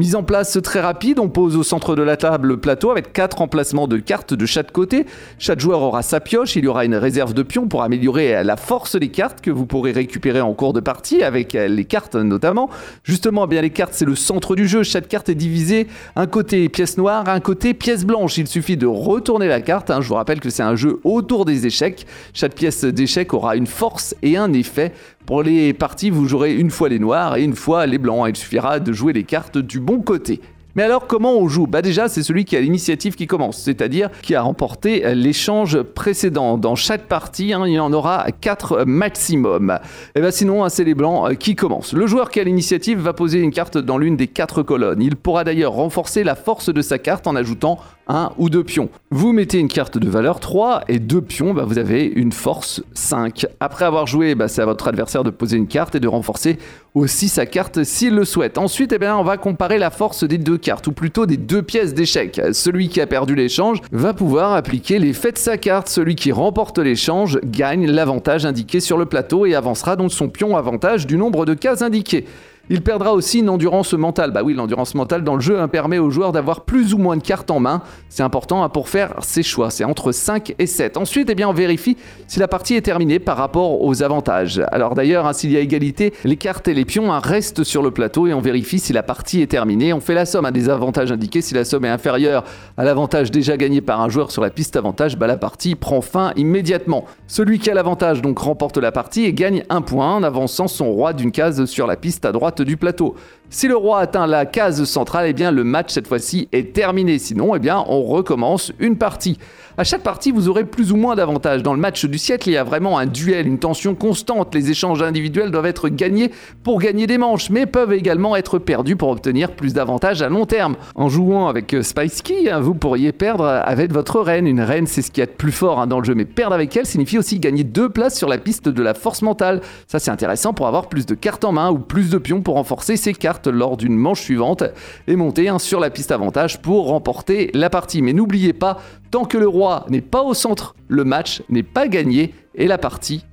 Mise 0.00 0.16
en 0.16 0.22
place 0.22 0.58
très 0.62 0.80
rapide, 0.80 1.18
on 1.18 1.28
pose 1.28 1.58
au 1.58 1.62
centre 1.62 1.94
de 1.94 2.00
la 2.00 2.16
table 2.16 2.48
le 2.48 2.56
plateau 2.56 2.90
avec 2.90 3.12
quatre 3.12 3.42
emplacements 3.42 3.86
de 3.86 3.98
cartes 3.98 4.32
de 4.32 4.46
chaque 4.46 4.72
côté. 4.72 5.04
Chaque 5.38 5.60
joueur 5.60 5.82
aura 5.82 6.00
sa 6.00 6.20
pioche, 6.20 6.56
il 6.56 6.64
y 6.64 6.68
aura 6.68 6.86
une 6.86 6.94
réserve 6.94 7.34
de 7.34 7.42
pions 7.42 7.68
pour 7.68 7.82
améliorer 7.82 8.42
la 8.42 8.56
force 8.56 8.96
des 8.96 9.10
cartes 9.10 9.42
que 9.42 9.50
vous 9.50 9.66
pourrez 9.66 9.92
récupérer 9.92 10.40
en 10.40 10.54
cours 10.54 10.72
de 10.72 10.80
partie 10.80 11.22
avec 11.22 11.52
les 11.52 11.84
cartes 11.84 12.14
notamment. 12.14 12.70
Justement, 13.04 13.44
eh 13.44 13.48
bien 13.48 13.60
les 13.60 13.68
cartes 13.68 13.92
c'est 13.92 14.06
le 14.06 14.14
centre 14.14 14.56
du 14.56 14.66
jeu. 14.66 14.84
Chaque 14.84 15.06
carte 15.06 15.28
est 15.28 15.34
divisée 15.34 15.86
un 16.16 16.26
côté 16.26 16.70
pièce 16.70 16.96
noire, 16.96 17.28
un 17.28 17.40
côté 17.40 17.74
pièce 17.74 18.06
blanche. 18.06 18.38
Il 18.38 18.46
suffit 18.46 18.78
de 18.78 18.86
retourner 18.86 19.48
la 19.48 19.60
carte. 19.60 19.90
hein. 19.90 20.00
Je 20.00 20.08
vous 20.08 20.14
rappelle 20.14 20.40
que 20.40 20.48
c'est 20.48 20.62
un 20.62 20.76
jeu 20.76 20.98
autour 21.04 21.44
des 21.44 21.66
échecs. 21.66 22.06
Chaque 22.32 22.54
pièce 22.54 22.84
d'échec 22.84 23.34
aura 23.34 23.54
une 23.54 23.66
force 23.66 24.16
et 24.22 24.38
un 24.38 24.54
effet. 24.54 24.94
Pour 25.30 25.44
les 25.44 25.72
parties, 25.72 26.10
vous 26.10 26.26
jouerez 26.26 26.56
une 26.56 26.70
fois 26.70 26.88
les 26.88 26.98
noirs 26.98 27.36
et 27.36 27.44
une 27.44 27.54
fois 27.54 27.86
les 27.86 27.98
blancs. 27.98 28.26
Il 28.28 28.34
suffira 28.34 28.80
de 28.80 28.92
jouer 28.92 29.12
les 29.12 29.22
cartes 29.22 29.58
du 29.58 29.78
bon 29.78 30.00
côté. 30.00 30.40
Mais 30.76 30.82
alors 30.82 31.06
comment 31.06 31.36
on 31.36 31.48
joue? 31.48 31.66
Bah 31.66 31.82
déjà 31.82 32.08
c'est 32.08 32.22
celui 32.22 32.44
qui 32.44 32.56
a 32.56 32.60
l'initiative 32.60 33.14
qui 33.14 33.26
commence, 33.26 33.58
c'est-à-dire 33.58 34.10
qui 34.22 34.34
a 34.34 34.42
remporté 34.42 35.14
l'échange 35.14 35.82
précédent. 35.82 36.58
Dans 36.58 36.74
chaque 36.74 37.06
partie, 37.06 37.52
hein, 37.52 37.64
il 37.66 37.74
y 37.74 37.80
en 37.80 37.92
aura 37.92 38.26
4 38.40 38.84
maximum. 38.84 39.78
Et 40.14 40.20
bah 40.20 40.30
sinon 40.30 40.64
hein, 40.64 40.68
c'est 40.68 40.84
les 40.84 40.94
blancs 40.94 41.36
qui 41.38 41.56
commencent. 41.56 41.92
Le 41.92 42.06
joueur 42.06 42.30
qui 42.30 42.40
a 42.40 42.44
l'initiative 42.44 43.00
va 43.00 43.12
poser 43.12 43.40
une 43.40 43.50
carte 43.50 43.78
dans 43.78 43.98
l'une 43.98 44.16
des 44.16 44.26
quatre 44.26 44.62
colonnes. 44.62 45.02
Il 45.02 45.16
pourra 45.16 45.44
d'ailleurs 45.44 45.72
renforcer 45.72 46.24
la 46.24 46.34
force 46.34 46.72
de 46.72 46.82
sa 46.82 46.98
carte 46.98 47.26
en 47.26 47.36
ajoutant 47.36 47.78
un 48.10 48.32
ou 48.38 48.50
deux 48.50 48.64
pions. 48.64 48.88
Vous 49.10 49.32
mettez 49.32 49.58
une 49.58 49.68
carte 49.68 49.96
de 49.98 50.08
valeur 50.08 50.40
3 50.40 50.84
et 50.88 50.98
deux 50.98 51.20
pions, 51.20 51.54
bah, 51.54 51.64
vous 51.64 51.78
avez 51.78 52.04
une 52.04 52.32
force 52.32 52.82
5. 52.94 53.46
Après 53.60 53.84
avoir 53.84 54.06
joué, 54.06 54.34
bah, 54.34 54.48
c'est 54.48 54.62
à 54.62 54.66
votre 54.66 54.88
adversaire 54.88 55.22
de 55.22 55.30
poser 55.30 55.56
une 55.56 55.68
carte 55.68 55.94
et 55.94 56.00
de 56.00 56.08
renforcer 56.08 56.58
aussi 56.94 57.28
sa 57.28 57.46
carte 57.46 57.84
s'il 57.84 58.14
le 58.14 58.24
souhaite. 58.24 58.58
Ensuite, 58.58 58.92
eh 58.92 58.98
bien, 58.98 59.16
on 59.16 59.22
va 59.22 59.36
comparer 59.36 59.78
la 59.78 59.90
force 59.90 60.24
des 60.24 60.38
deux 60.38 60.58
cartes, 60.60 60.86
ou 60.86 60.92
plutôt 60.92 61.26
des 61.26 61.36
deux 61.36 61.62
pièces 61.62 61.94
d'échec. 61.94 62.40
Celui 62.52 62.88
qui 62.88 63.00
a 63.00 63.06
perdu 63.06 63.34
l'échange 63.34 63.78
va 63.92 64.14
pouvoir 64.14 64.52
appliquer 64.52 64.98
l'effet 64.98 65.32
de 65.32 65.38
sa 65.38 65.58
carte. 65.58 65.88
Celui 65.88 66.14
qui 66.14 66.32
remporte 66.32 66.78
l'échange 66.78 67.38
gagne 67.44 67.90
l'avantage 67.90 68.46
indiqué 68.46 68.80
sur 68.80 68.98
le 68.98 69.06
plateau 69.06 69.46
et 69.46 69.54
avancera 69.54 69.96
donc 69.96 70.12
son 70.12 70.28
pion 70.28 70.56
avantage 70.56 71.06
du 71.06 71.16
nombre 71.16 71.46
de 71.46 71.54
cases 71.54 71.82
indiquées. 71.82 72.26
Il 72.72 72.82
perdra 72.82 73.12
aussi 73.14 73.40
une 73.40 73.48
endurance 73.48 73.94
mentale. 73.94 74.30
Bah 74.30 74.42
oui, 74.44 74.54
l'endurance 74.54 74.94
mentale 74.94 75.24
dans 75.24 75.34
le 75.34 75.40
jeu 75.40 75.66
permet 75.66 75.98
aux 75.98 76.10
joueurs 76.10 76.30
d'avoir 76.30 76.60
plus 76.60 76.94
ou 76.94 76.98
moins 76.98 77.16
de 77.16 77.22
cartes 77.22 77.50
en 77.50 77.58
main. 77.58 77.82
C'est 78.08 78.22
important 78.22 78.62
hein, 78.62 78.68
pour 78.68 78.88
faire 78.88 79.16
ses 79.22 79.42
choix. 79.42 79.70
C'est 79.70 79.82
entre 79.82 80.12
5 80.12 80.54
et 80.56 80.66
7. 80.66 80.96
Ensuite, 80.96 81.28
eh 81.30 81.34
bien, 81.34 81.48
on 81.48 81.52
vérifie 81.52 81.96
si 82.28 82.38
la 82.38 82.46
partie 82.46 82.76
est 82.76 82.82
terminée 82.82 83.18
par 83.18 83.36
rapport 83.36 83.82
aux 83.82 84.04
avantages. 84.04 84.62
Alors 84.70 84.94
d'ailleurs, 84.94 85.26
hein, 85.26 85.32
s'il 85.32 85.50
y 85.50 85.56
a 85.56 85.60
égalité, 85.60 86.12
les 86.22 86.36
cartes 86.36 86.68
et 86.68 86.74
les 86.74 86.84
pions 86.84 87.12
hein, 87.12 87.18
restent 87.18 87.64
sur 87.64 87.82
le 87.82 87.90
plateau 87.90 88.28
et 88.28 88.34
on 88.34 88.40
vérifie 88.40 88.78
si 88.78 88.92
la 88.92 89.02
partie 89.02 89.42
est 89.42 89.48
terminée. 89.48 89.92
On 89.92 89.98
fait 89.98 90.14
la 90.14 90.24
somme 90.24 90.46
hein, 90.46 90.52
des 90.52 90.68
avantages 90.68 91.10
indiqués. 91.10 91.42
Si 91.42 91.54
la 91.54 91.64
somme 91.64 91.86
est 91.86 91.90
inférieure 91.90 92.44
à 92.76 92.84
l'avantage 92.84 93.32
déjà 93.32 93.56
gagné 93.56 93.80
par 93.80 94.00
un 94.00 94.08
joueur 94.08 94.30
sur 94.30 94.42
la 94.42 94.50
piste 94.50 94.76
avantage, 94.76 95.18
bah, 95.18 95.26
la 95.26 95.36
partie 95.36 95.74
prend 95.74 96.02
fin 96.02 96.32
immédiatement. 96.36 97.04
Celui 97.26 97.58
qui 97.58 97.68
a 97.68 97.74
l'avantage 97.74 98.22
donc 98.22 98.38
remporte 98.38 98.78
la 98.78 98.92
partie 98.92 99.24
et 99.24 99.32
gagne 99.32 99.64
un 99.70 99.82
point 99.82 100.14
en 100.14 100.22
avançant 100.22 100.68
son 100.68 100.92
roi 100.92 101.14
d'une 101.14 101.32
case 101.32 101.64
sur 101.64 101.88
la 101.88 101.96
piste 101.96 102.24
à 102.24 102.30
droite 102.30 102.59
du 102.64 102.76
plateau. 102.76 103.16
Si 103.52 103.66
le 103.66 103.76
roi 103.76 103.98
atteint 103.98 104.28
la 104.28 104.46
case 104.46 104.84
centrale, 104.84 105.26
eh 105.26 105.32
bien 105.32 105.50
le 105.50 105.64
match 105.64 105.92
cette 105.92 106.06
fois-ci 106.06 106.48
est 106.52 106.72
terminé. 106.72 107.18
Sinon, 107.18 107.56
eh 107.56 107.58
bien 107.58 107.84
on 107.88 108.04
recommence 108.04 108.70
une 108.78 108.96
partie. 108.96 109.38
À 109.76 109.82
chaque 109.82 110.02
partie, 110.02 110.30
vous 110.30 110.48
aurez 110.48 110.64
plus 110.64 110.92
ou 110.92 110.96
moins 110.96 111.16
d'avantages. 111.16 111.62
Dans 111.62 111.74
le 111.74 111.80
match 111.80 112.04
du 112.04 112.18
siècle, 112.18 112.48
il 112.48 112.52
y 112.52 112.56
a 112.56 112.64
vraiment 112.64 112.98
un 112.98 113.06
duel, 113.06 113.48
une 113.48 113.58
tension 113.58 113.94
constante. 113.94 114.54
Les 114.54 114.70
échanges 114.70 115.02
individuels 115.02 115.50
doivent 115.50 115.66
être 115.66 115.88
gagnés 115.88 116.30
pour 116.62 116.80
gagner 116.80 117.06
des 117.08 117.18
manches, 117.18 117.50
mais 117.50 117.66
peuvent 117.66 117.92
également 117.92 118.36
être 118.36 118.58
perdus 118.58 118.94
pour 118.94 119.08
obtenir 119.08 119.52
plus 119.52 119.72
d'avantages 119.72 120.22
à 120.22 120.28
long 120.28 120.44
terme. 120.44 120.76
En 120.94 121.08
jouant 121.08 121.48
avec 121.48 121.74
euh, 121.74 121.82
Spice 121.82 122.22
Key, 122.22 122.50
hein, 122.50 122.60
vous 122.60 122.74
pourriez 122.74 123.10
perdre 123.10 123.46
avec 123.46 123.92
votre 123.92 124.20
reine. 124.20 124.46
Une 124.46 124.60
reine, 124.60 124.86
c'est 124.86 125.02
ce 125.02 125.10
qu'il 125.10 125.22
y 125.22 125.24
a 125.24 125.26
de 125.26 125.32
plus 125.32 125.52
fort 125.52 125.80
hein, 125.80 125.86
dans 125.86 125.98
le 125.98 126.04
jeu, 126.04 126.14
mais 126.14 126.24
perdre 126.24 126.54
avec 126.54 126.76
elle 126.76 126.86
signifie 126.86 127.18
aussi 127.18 127.40
gagner 127.40 127.64
deux 127.64 127.88
places 127.88 128.16
sur 128.16 128.28
la 128.28 128.38
piste 128.38 128.68
de 128.68 128.82
la 128.82 128.94
force 128.94 129.22
mentale. 129.22 129.60
Ça, 129.88 129.98
c'est 129.98 130.10
intéressant 130.10 130.52
pour 130.52 130.68
avoir 130.68 130.88
plus 130.88 131.06
de 131.06 131.14
cartes 131.14 131.44
en 131.44 131.52
main 131.52 131.70
ou 131.70 131.78
plus 131.78 132.10
de 132.10 132.18
pions 132.18 132.42
pour 132.42 132.54
renforcer 132.54 132.96
ses 132.96 133.14
cartes 133.14 133.39
lors 133.46 133.76
d'une 133.76 133.96
manche 133.96 134.20
suivante 134.20 134.64
et 135.06 135.16
monter 135.16 135.48
hein, 135.48 135.58
sur 135.58 135.80
la 135.80 135.90
piste 135.90 136.12
avantage 136.12 136.60
pour 136.60 136.88
remporter 136.88 137.50
la 137.54 137.70
partie. 137.70 138.02
Mais 138.02 138.12
n'oubliez 138.12 138.52
pas, 138.52 138.78
tant 139.10 139.24
que 139.24 139.38
le 139.38 139.48
roi 139.48 139.86
n'est 139.88 140.00
pas 140.00 140.22
au 140.22 140.34
centre, 140.34 140.74
le 140.88 141.04
match 141.04 141.42
n'est 141.48 141.62
pas 141.62 141.88
gagné 141.88 142.34
et 142.54 142.66
la 142.66 142.78
partie 142.78 143.24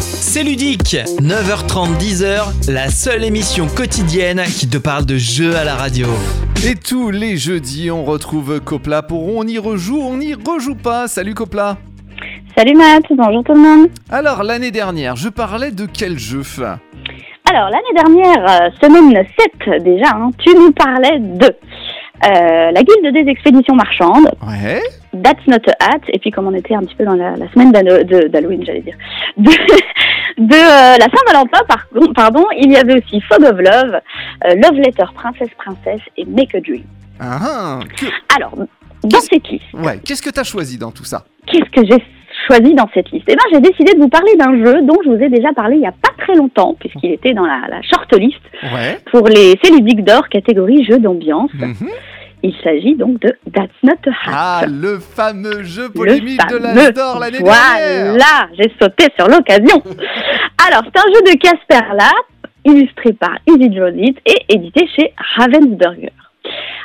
C'est 0.00 0.44
ludique. 0.44 0.96
9h30, 1.20 1.98
10h, 1.98 2.70
la 2.72 2.90
seule 2.90 3.24
émission 3.24 3.66
quotidienne 3.66 4.42
qui 4.44 4.68
te 4.68 4.78
parle 4.78 5.06
de 5.06 5.16
jeux 5.16 5.56
à 5.56 5.64
la 5.64 5.74
radio. 5.74 6.06
Et 6.66 6.74
tous 6.74 7.10
les 7.10 7.38
jeudis, 7.38 7.90
on 7.90 8.04
retrouve 8.04 8.60
Copla 8.60 9.02
pour 9.02 9.34
On 9.34 9.46
y 9.46 9.58
rejoue, 9.58 10.00
on 10.00 10.18
n'y 10.18 10.34
rejoue 10.34 10.74
pas. 10.74 11.08
Salut 11.08 11.34
Copla. 11.34 11.78
Salut 12.56 12.74
Matt, 12.74 13.04
bonjour 13.16 13.42
tout 13.44 13.54
le 13.54 13.60
monde. 13.60 13.88
Alors, 14.10 14.42
l'année 14.42 14.70
dernière, 14.70 15.16
je 15.16 15.28
parlais 15.28 15.70
de 15.70 15.86
quel 15.86 16.18
jeu 16.18 16.42
Alors, 17.52 17.68
l'année 17.70 17.94
dernière, 17.96 18.44
euh, 18.48 18.70
semaine 18.80 19.26
7 19.66 19.82
déjà, 19.82 20.10
hein, 20.14 20.30
tu 20.38 20.54
nous 20.54 20.70
parlais 20.72 21.18
de 21.18 21.46
euh, 21.46 22.70
la 22.70 22.82
guilde 22.82 23.12
des 23.12 23.28
expéditions 23.30 23.74
marchandes, 23.74 24.30
Ouais. 24.46 24.80
That's 25.22 25.44
Not 25.48 25.56
a 25.80 25.86
Hat, 25.86 26.00
et 26.12 26.18
puis 26.20 26.30
comme 26.30 26.46
on 26.46 26.54
était 26.54 26.74
un 26.74 26.80
petit 26.82 26.94
peu 26.94 27.04
dans 27.04 27.14
la, 27.14 27.34
la 27.34 27.50
semaine 27.50 27.72
d'Halloween, 27.72 28.64
j'allais 28.64 28.82
dire, 28.82 28.94
de, 29.36 29.50
de 29.50 30.54
euh, 30.54 30.96
la 30.96 31.06
Saint-Valentin, 31.06 31.60
par, 31.66 31.86
pardon, 32.14 32.44
il 32.56 32.70
y 32.70 32.76
avait 32.76 32.94
aussi 33.02 33.20
Fog 33.22 33.42
of 33.42 33.58
Love, 33.58 34.00
euh, 34.44 34.54
Love 34.54 34.78
Letter 34.78 35.04
Princesse 35.14 35.50
Princesse 35.58 36.02
et 36.16 36.24
Make 36.26 36.54
a 36.54 36.60
Dream. 36.60 36.84
Ah, 37.18 37.38
ah, 37.42 37.78
que- 37.98 38.06
Alors, 38.36 38.52
dans 39.02 39.20
cette 39.20 39.48
liste, 39.48 39.64
Ouais, 39.74 39.98
qu'est-ce 40.04 40.22
que 40.22 40.30
t'as 40.30 40.44
choisi 40.44 40.78
dans 40.78 40.92
tout 40.92 41.04
ça? 41.04 41.24
Qu'est-ce 41.46 41.70
que 41.70 41.84
j'ai 41.90 42.04
choisi 42.46 42.74
dans 42.74 42.88
cette 42.94 43.10
liste 43.10 43.24
Eh 43.28 43.34
bien, 43.36 43.44
j'ai 43.52 43.60
décidé 43.60 43.92
de 43.94 43.98
vous 44.00 44.08
parler 44.08 44.34
d'un 44.36 44.54
jeu 44.64 44.82
dont 44.82 44.96
je 45.04 45.10
vous 45.10 45.22
ai 45.22 45.28
déjà 45.28 45.52
parlé 45.52 45.76
il 45.76 45.80
n'y 45.80 45.86
a 45.86 45.92
pas 45.92 46.10
très 46.18 46.34
longtemps, 46.34 46.74
puisqu'il 46.78 47.12
était 47.12 47.34
dans 47.34 47.46
la, 47.46 47.60
la 47.68 47.82
shortlist 47.82 48.40
Ouais. 48.62 48.98
pour 49.10 49.26
les 49.28 49.54
Céludiques 49.62 50.04
d'or 50.04 50.28
catégorie 50.28 50.84
jeu 50.84 50.98
d'ambiance. 50.98 51.50
Mhm. 51.54 51.88
Il 52.42 52.54
s'agit 52.64 52.94
donc 52.96 53.20
de 53.20 53.36
That's 53.52 53.68
Not 53.82 53.92
a 54.06 54.10
Hat. 54.10 54.32
Ah, 54.32 54.62
le 54.66 54.98
fameux 54.98 55.62
jeu 55.62 55.90
polémique 55.90 56.40
de 56.50 56.56
l'As 56.56 56.90
d'or 56.90 57.18
l'année 57.18 57.38
dernière. 57.42 58.10
Voilà, 58.12 58.48
j'ai 58.58 58.72
sauté 58.80 59.06
sur 59.18 59.28
l'occasion. 59.28 59.82
Alors, 60.66 60.82
c'est 60.84 60.98
un 60.98 61.12
jeu 61.14 61.20
de 61.32 61.38
Casper 61.38 61.86
Lab, 61.94 62.40
illustré 62.64 63.12
par 63.12 63.36
Easy 63.46 63.70
It 63.98 64.18
et 64.26 64.54
édité 64.54 64.86
chez 64.96 65.12
Ravensburger. 65.36 66.12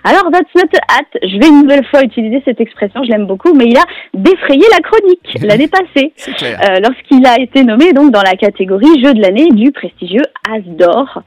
Alors, 0.07 0.29
That's 0.31 0.53
Not 0.53 0.69
a 0.77 0.99
Hat, 0.99 1.19
je 1.23 1.39
vais 1.39 1.47
une 1.47 1.63
nouvelle 1.63 1.83
fois 1.87 2.03
utiliser 2.03 2.39
cette 2.45 2.61
expression, 2.61 3.03
je 3.03 3.09
l'aime 3.09 3.25
beaucoup, 3.25 3.55
mais 3.55 3.65
il 3.65 3.75
a 3.75 3.85
défrayé 4.13 4.61
la 4.71 4.79
chronique 4.79 5.33
l'année 5.41 5.67
passée, 5.67 6.13
euh, 6.43 6.79
lorsqu'il 6.79 7.25
a 7.25 7.41
été 7.41 7.63
nommé 7.63 7.91
donc 7.91 8.11
dans 8.11 8.21
la 8.21 8.33
catégorie 8.33 9.03
jeu 9.03 9.15
de 9.15 9.21
l'année 9.21 9.49
du 9.49 9.71
prestigieux 9.71 10.21
As 10.47 10.59
d'or. 10.59 11.23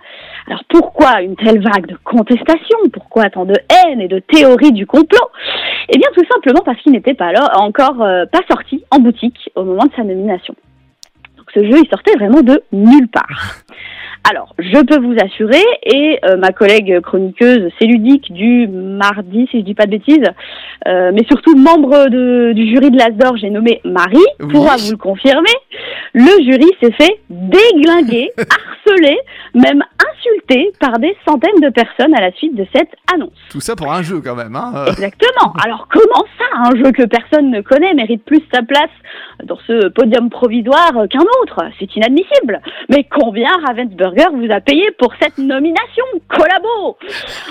Alors 0.46 0.62
pourquoi 0.68 1.22
une 1.22 1.34
telle 1.34 1.60
vague 1.60 1.86
de 1.86 1.96
contestation? 2.04 2.78
Pourquoi 2.92 3.28
tant 3.30 3.46
de 3.46 3.54
haine 3.68 4.00
et 4.00 4.06
de 4.06 4.20
théories 4.20 4.70
du 4.70 4.86
complot? 4.86 5.26
Eh 5.88 5.98
bien 5.98 6.08
tout 6.14 6.24
simplement 6.32 6.62
parce 6.64 6.80
qu'il 6.80 6.92
n'était 6.92 7.14
pas 7.14 7.32
là, 7.32 7.50
encore 7.58 8.00
euh, 8.00 8.26
pas 8.26 8.42
sorti 8.48 8.84
en 8.92 9.00
boutique 9.00 9.50
au 9.56 9.64
moment 9.64 9.86
de 9.86 9.92
sa 9.96 10.04
nomination. 10.04 10.54
Ce 11.58 11.64
jeu 11.64 11.78
il 11.82 11.88
sortait 11.88 12.14
vraiment 12.14 12.42
de 12.42 12.62
nulle 12.72 13.08
part. 13.08 13.56
Alors, 14.28 14.54
je 14.58 14.84
peux 14.84 14.98
vous 15.00 15.14
assurer, 15.24 15.62
et 15.84 16.18
euh, 16.24 16.36
ma 16.36 16.52
collègue 16.52 17.00
chroniqueuse 17.00 17.72
Céludique 17.78 18.30
du 18.32 18.68
mardi, 18.68 19.48
si 19.50 19.60
je 19.60 19.64
dis 19.64 19.74
pas 19.74 19.86
de 19.86 19.92
bêtises, 19.92 20.28
euh, 20.86 21.10
mais 21.14 21.24
surtout 21.24 21.56
membre 21.56 22.08
du 22.08 22.68
jury 22.68 22.90
de 22.90 22.98
l'Asdor, 22.98 23.36
j'ai 23.38 23.48
nommé 23.48 23.80
Marie, 23.84 24.18
pourra 24.50 24.76
vous 24.76 24.90
le 24.90 24.96
confirmer, 24.96 25.54
le 26.12 26.44
jury 26.44 26.68
s'est 26.82 26.92
fait 26.92 27.20
déglinguer, 27.30 28.30
harceler, 28.38 29.18
même 29.54 29.82
insulter 30.18 30.72
par 30.80 30.98
des 30.98 31.16
centaines 31.26 31.60
de 31.60 31.70
personnes 31.70 32.14
à 32.14 32.20
la 32.20 32.32
suite 32.32 32.54
de 32.54 32.66
cette 32.74 32.90
annonce. 33.12 33.30
Tout 33.50 33.60
ça 33.60 33.76
pour 33.76 33.92
un 33.92 34.02
jeu 34.02 34.20
quand 34.20 34.34
même, 34.34 34.54
hein 34.56 34.84
Exactement. 34.86 35.52
Alors 35.64 35.88
comment 35.90 36.24
ça, 36.38 36.44
un 36.70 36.76
jeu 36.76 36.92
que 36.92 37.04
personne 37.04 37.50
ne 37.50 37.60
connaît 37.60 37.94
mérite 37.94 38.24
plus 38.24 38.42
sa 38.52 38.62
place 38.62 38.90
dans 39.44 39.58
ce 39.66 39.88
podium 39.88 40.30
provisoire 40.30 40.92
qu'un 41.10 41.24
autre? 41.42 41.64
C'est 41.78 41.94
inadmissible. 41.96 42.60
Mais 42.88 43.04
combien 43.10 43.50
Ravensburger 43.66 44.30
vous 44.32 44.50
a 44.50 44.60
payé 44.60 44.90
pour 44.98 45.12
cette 45.20 45.38
nomination? 45.38 46.04
Collabo 46.28 46.98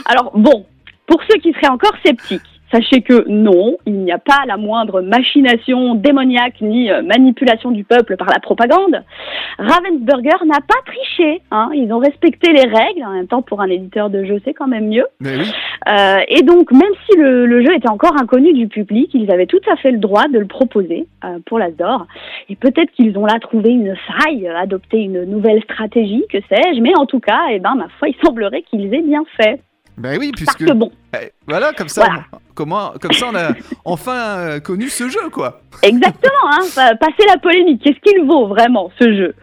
Alors 0.05 0.31
bon, 0.35 0.65
pour 1.07 1.21
ceux 1.29 1.39
qui 1.39 1.53
seraient 1.53 1.71
encore 1.71 1.95
sceptiques, 2.05 2.41
Sachez 2.71 3.01
que 3.01 3.27
non, 3.29 3.77
il 3.85 3.99
n'y 3.99 4.11
a 4.11 4.17
pas 4.17 4.43
la 4.45 4.57
moindre 4.57 5.01
machination 5.01 5.95
démoniaque 5.95 6.59
ni 6.59 6.91
euh, 6.91 7.01
manipulation 7.01 7.71
du 7.71 7.85
peuple 7.85 8.17
par 8.17 8.27
la 8.27 8.39
propagande. 8.39 9.03
Ravensburger 9.57 10.45
n'a 10.45 10.59
pas 10.59 10.79
triché. 10.85 11.41
Hein. 11.51 11.69
Ils 11.73 11.91
ont 11.93 11.99
respecté 11.99 12.51
les 12.51 12.63
règles. 12.63 13.05
En 13.05 13.13
même 13.13 13.27
temps, 13.27 13.41
pour 13.41 13.61
un 13.61 13.67
éditeur 13.67 14.09
de 14.09 14.25
jeu, 14.25 14.41
c'est 14.43 14.53
quand 14.53 14.67
même 14.67 14.89
mieux. 14.89 15.07
Euh, 15.23 16.17
et 16.27 16.41
donc, 16.41 16.71
même 16.71 16.93
si 17.09 17.17
le, 17.17 17.63
jeu 17.63 17.73
était 17.73 17.89
encore 17.89 18.15
inconnu 18.19 18.51
du 18.51 18.67
public, 18.67 19.11
ils 19.13 19.31
avaient 19.31 19.45
tout 19.45 19.61
à 19.71 19.77
fait 19.77 19.91
le 19.91 19.99
droit 19.99 20.27
de 20.27 20.37
le 20.37 20.45
proposer 20.45 21.07
euh, 21.23 21.39
pour 21.45 21.59
l'Asdor. 21.59 22.05
Et 22.49 22.57
peut-être 22.57 22.91
qu'ils 22.91 23.17
ont 23.17 23.25
là 23.25 23.39
trouvé 23.39 23.69
une 23.69 23.95
faille, 23.95 24.47
adopté 24.47 24.99
une 24.99 25.23
nouvelle 25.23 25.63
stratégie, 25.63 26.25
que 26.29 26.39
sais-je. 26.49 26.81
Mais 26.81 26.95
en 26.97 27.05
tout 27.05 27.21
cas, 27.21 27.45
eh 27.51 27.59
ben, 27.59 27.75
ma 27.75 27.87
foi, 27.97 28.09
il 28.09 28.15
semblerait 28.23 28.63
qu'ils 28.63 28.93
aient 28.93 29.01
bien 29.01 29.23
fait. 29.39 29.61
Ben 29.97 30.17
oui, 30.19 30.31
puisque. 30.35 30.59
Parce 30.59 30.71
que 30.71 30.77
bon. 30.77 30.91
Eh, 31.19 31.31
voilà, 31.47 31.73
comme 31.73 31.89
ça, 31.89 32.05
comment, 32.53 32.91
comme 33.01 33.13
ça, 33.13 33.27
on 33.31 33.35
a 33.35 33.49
enfin 33.85 34.37
euh, 34.37 34.59
connu 34.59 34.89
ce 34.89 35.09
jeu, 35.09 35.29
quoi. 35.31 35.61
Exactement, 35.81 36.51
hein, 36.51 36.95
passer 36.99 37.25
la 37.27 37.37
polémique. 37.37 37.81
Qu'est-ce 37.83 37.99
qu'il 37.99 38.25
vaut 38.25 38.47
vraiment, 38.47 38.91
ce 38.99 39.11
jeu? 39.13 39.35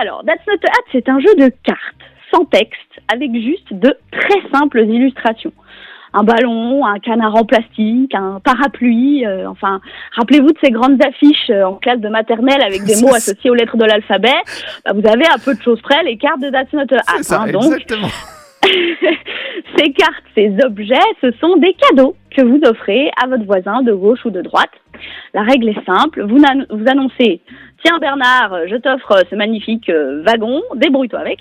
Alors, 0.00 0.24
That's 0.24 0.40
Not 0.46 0.54
a 0.66 0.70
Hat, 0.70 0.84
c'est 0.92 1.08
un 1.08 1.20
jeu 1.20 1.34
de 1.36 1.52
cartes, 1.62 1.78
sans 2.32 2.44
texte, 2.46 3.00
avec 3.12 3.32
juste 3.34 3.72
de 3.72 3.94
très 4.10 4.40
simples 4.50 4.80
illustrations. 4.80 5.52
Un 6.12 6.24
ballon, 6.24 6.84
un 6.84 6.98
canard 6.98 7.36
en 7.36 7.44
plastique, 7.44 8.14
un 8.14 8.40
parapluie, 8.40 9.24
euh, 9.24 9.48
enfin, 9.48 9.80
rappelez-vous 10.16 10.50
de 10.50 10.58
ces 10.62 10.70
grandes 10.70 11.00
affiches 11.04 11.50
euh, 11.50 11.64
en 11.64 11.74
classe 11.74 12.00
de 12.00 12.08
maternelle 12.08 12.62
avec 12.62 12.84
des 12.84 12.96
mots 13.02 13.14
associés 13.14 13.50
aux 13.50 13.54
lettres 13.54 13.76
de 13.76 13.84
l'alphabet. 13.84 14.34
Bah, 14.84 14.92
vous 14.94 15.06
avez 15.06 15.26
à 15.26 15.38
peu 15.44 15.54
de 15.54 15.62
choses 15.62 15.80
près 15.82 16.02
les 16.02 16.16
cartes 16.16 16.40
de 16.40 16.50
That's 16.50 16.72
Not 16.72 16.92
a 16.94 17.00
Hat. 17.06 17.42
Hein, 17.42 17.52
donc, 17.52 17.64
exactement. 17.64 18.08
ces 19.76 19.92
cartes, 19.92 20.24
ces 20.34 20.52
objets, 20.64 20.94
ce 21.20 21.30
sont 21.40 21.56
des 21.56 21.74
cadeaux 21.74 22.16
que 22.34 22.42
vous 22.42 22.60
offrez 22.66 23.10
à 23.22 23.26
votre 23.26 23.44
voisin 23.44 23.82
de 23.82 23.92
gauche 23.92 24.24
ou 24.24 24.30
de 24.30 24.42
droite. 24.42 24.70
La 25.34 25.42
règle 25.42 25.68
est 25.68 25.84
simple, 25.84 26.22
vous, 26.22 26.38
vous 26.70 26.88
annoncez 26.88 27.40
Tiens 27.82 27.98
Bernard, 27.98 28.66
je 28.66 28.76
t'offre 28.76 29.22
ce 29.30 29.34
magnifique 29.34 29.88
euh, 29.88 30.22
wagon, 30.26 30.60
débrouille-toi 30.74 31.18
avec. 31.18 31.38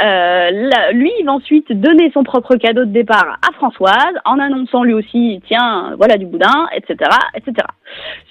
Euh, 0.00 0.92
lui, 0.92 1.10
il 1.18 1.26
va 1.26 1.32
ensuite 1.32 1.72
donner 1.72 2.12
son 2.12 2.22
propre 2.22 2.54
cadeau 2.54 2.84
de 2.84 2.92
départ 2.92 3.38
à 3.42 3.52
Françoise 3.54 4.14
en 4.24 4.38
annonçant 4.38 4.84
lui 4.84 4.94
aussi, 4.94 5.42
tiens, 5.48 5.94
voilà 5.96 6.16
du 6.16 6.26
boudin, 6.26 6.68
etc., 6.76 7.10
etc. 7.34 7.66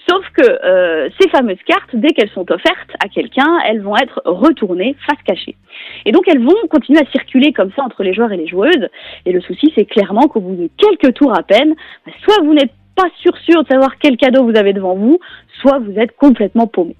Sauf 0.10 0.26
que 0.30 0.42
euh, 0.42 1.10
ces 1.20 1.28
fameuses 1.30 1.62
cartes, 1.66 1.94
dès 1.94 2.10
qu'elles 2.10 2.30
sont 2.30 2.50
offertes 2.50 2.96
à 3.04 3.10
quelqu'un, 3.10 3.60
elles 3.68 3.82
vont 3.82 3.98
être 3.98 4.22
retournées 4.24 4.96
face 5.06 5.22
cachée. 5.26 5.56
Et 6.06 6.14
donc 6.14 6.24
elles 6.28 6.44
vont 6.44 6.56
continuer 6.70 7.02
à 7.02 7.12
circuler 7.12 7.52
comme 7.52 7.72
ça 7.76 7.84
entre 7.84 8.04
les 8.04 8.14
joueurs 8.14 8.32
et 8.32 8.38
les 8.38 8.48
joueuses. 8.48 8.88
Et 9.26 9.34
le 9.34 9.42
souci, 9.42 9.74
c'est 9.76 9.86
clairement 9.86 10.28
qu'au 10.30 10.40
bout 10.40 10.56
de 10.56 10.70
quelques 10.78 11.14
tours 11.16 11.38
à 11.38 11.44
peine, 11.44 11.76
soit 12.24 12.42
vous 12.44 12.54
n'êtes 12.54 12.74
pas 12.96 13.10
sûr 13.22 13.64
de 13.64 13.68
savoir 13.68 13.98
quel 14.00 14.18
cadeau 14.18 14.44
vous 14.44 14.56
avez 14.56 14.74
devant 14.74 14.96
vous, 14.96 15.20
soit 15.62 15.80
vous 15.80 15.94
êtes 15.98 16.16
complètement 16.16 16.68
paumé. 16.68 16.96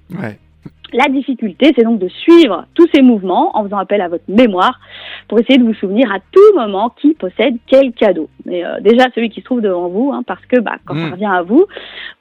La 0.94 1.08
difficulté, 1.08 1.72
c'est 1.76 1.82
donc 1.82 1.98
de 1.98 2.06
suivre 2.06 2.66
tous 2.74 2.86
ces 2.94 3.02
mouvements 3.02 3.50
en 3.56 3.64
faisant 3.64 3.78
appel 3.78 4.00
à 4.00 4.06
votre 4.06 4.22
mémoire 4.28 4.78
pour 5.26 5.40
essayer 5.40 5.58
de 5.58 5.64
vous 5.64 5.74
souvenir 5.74 6.08
à 6.12 6.20
tout 6.30 6.54
moment 6.54 6.90
qui 6.90 7.14
possède 7.14 7.56
quel 7.66 7.92
cadeau. 7.92 8.28
Mais 8.44 8.64
euh, 8.64 8.78
déjà 8.80 9.06
celui 9.12 9.28
qui 9.28 9.40
se 9.40 9.44
trouve 9.44 9.60
devant 9.60 9.88
vous, 9.88 10.12
hein, 10.14 10.22
parce 10.24 10.44
que 10.46 10.60
bah, 10.60 10.76
quand 10.86 10.94
ça 10.94 11.08
mm. 11.08 11.12
revient 11.12 11.32
à 11.32 11.42
vous, 11.42 11.66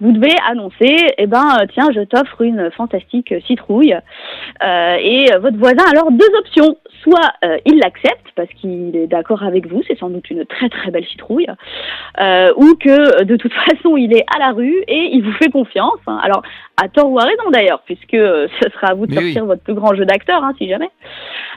vous 0.01 0.11
devez 0.11 0.33
annoncer, 0.49 1.05
eh 1.19 1.27
ben 1.27 1.45
euh, 1.61 1.65
tiens, 1.71 1.89
je 1.93 2.01
t'offre 2.01 2.41
une 2.41 2.71
fantastique 2.71 3.31
citrouille. 3.45 3.93
Euh, 3.93 4.95
et 4.99 5.27
votre 5.39 5.57
voisin 5.57 5.83
alors 5.91 6.11
deux 6.11 6.31
options. 6.39 6.75
Soit 7.03 7.33
il 7.65 7.79
l'accepte 7.79 8.27
parce 8.33 8.47
qu'il 8.53 8.95
est 8.95 9.07
d'accord 9.07 9.43
avec 9.43 9.67
vous, 9.67 9.83
c'est 9.85 9.99
sans 9.99 10.09
doute 10.09 10.29
une 10.29 10.45
très 10.45 10.69
très 10.69 10.89
belle 10.89 11.05
citrouille, 11.05 11.47
ou 11.47 12.75
que 12.79 13.23
de 13.23 13.35
toute 13.35 13.51
façon 13.69 13.97
il 13.97 14.15
est 14.15 14.23
à 14.33 14.39
la 14.39 14.51
rue 14.53 14.77
et 14.87 15.09
il 15.11 15.21
vous 15.21 15.33
fait 15.33 15.49
confiance. 15.49 15.99
Hein. 16.07 16.17
Alors 16.23 16.43
à 16.81 16.87
tort 16.87 17.11
ou 17.11 17.19
à 17.19 17.23
raison 17.23 17.49
d'ailleurs, 17.51 17.81
puisque 17.85 18.15
ce 18.63 18.69
sera 18.71 18.87
à 18.87 18.93
vous 18.93 19.05
de 19.05 19.13
sortir 19.13 19.45
votre 19.45 19.63
plus 19.63 19.73
grand 19.73 19.93
jeu 19.93 20.05
d'acteur, 20.05 20.43
hein, 20.43 20.53
si 20.57 20.69
jamais. 20.69 20.89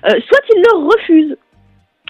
soit 0.03 0.43
il 0.55 0.63
le 0.63 0.87
refuse 0.87 1.37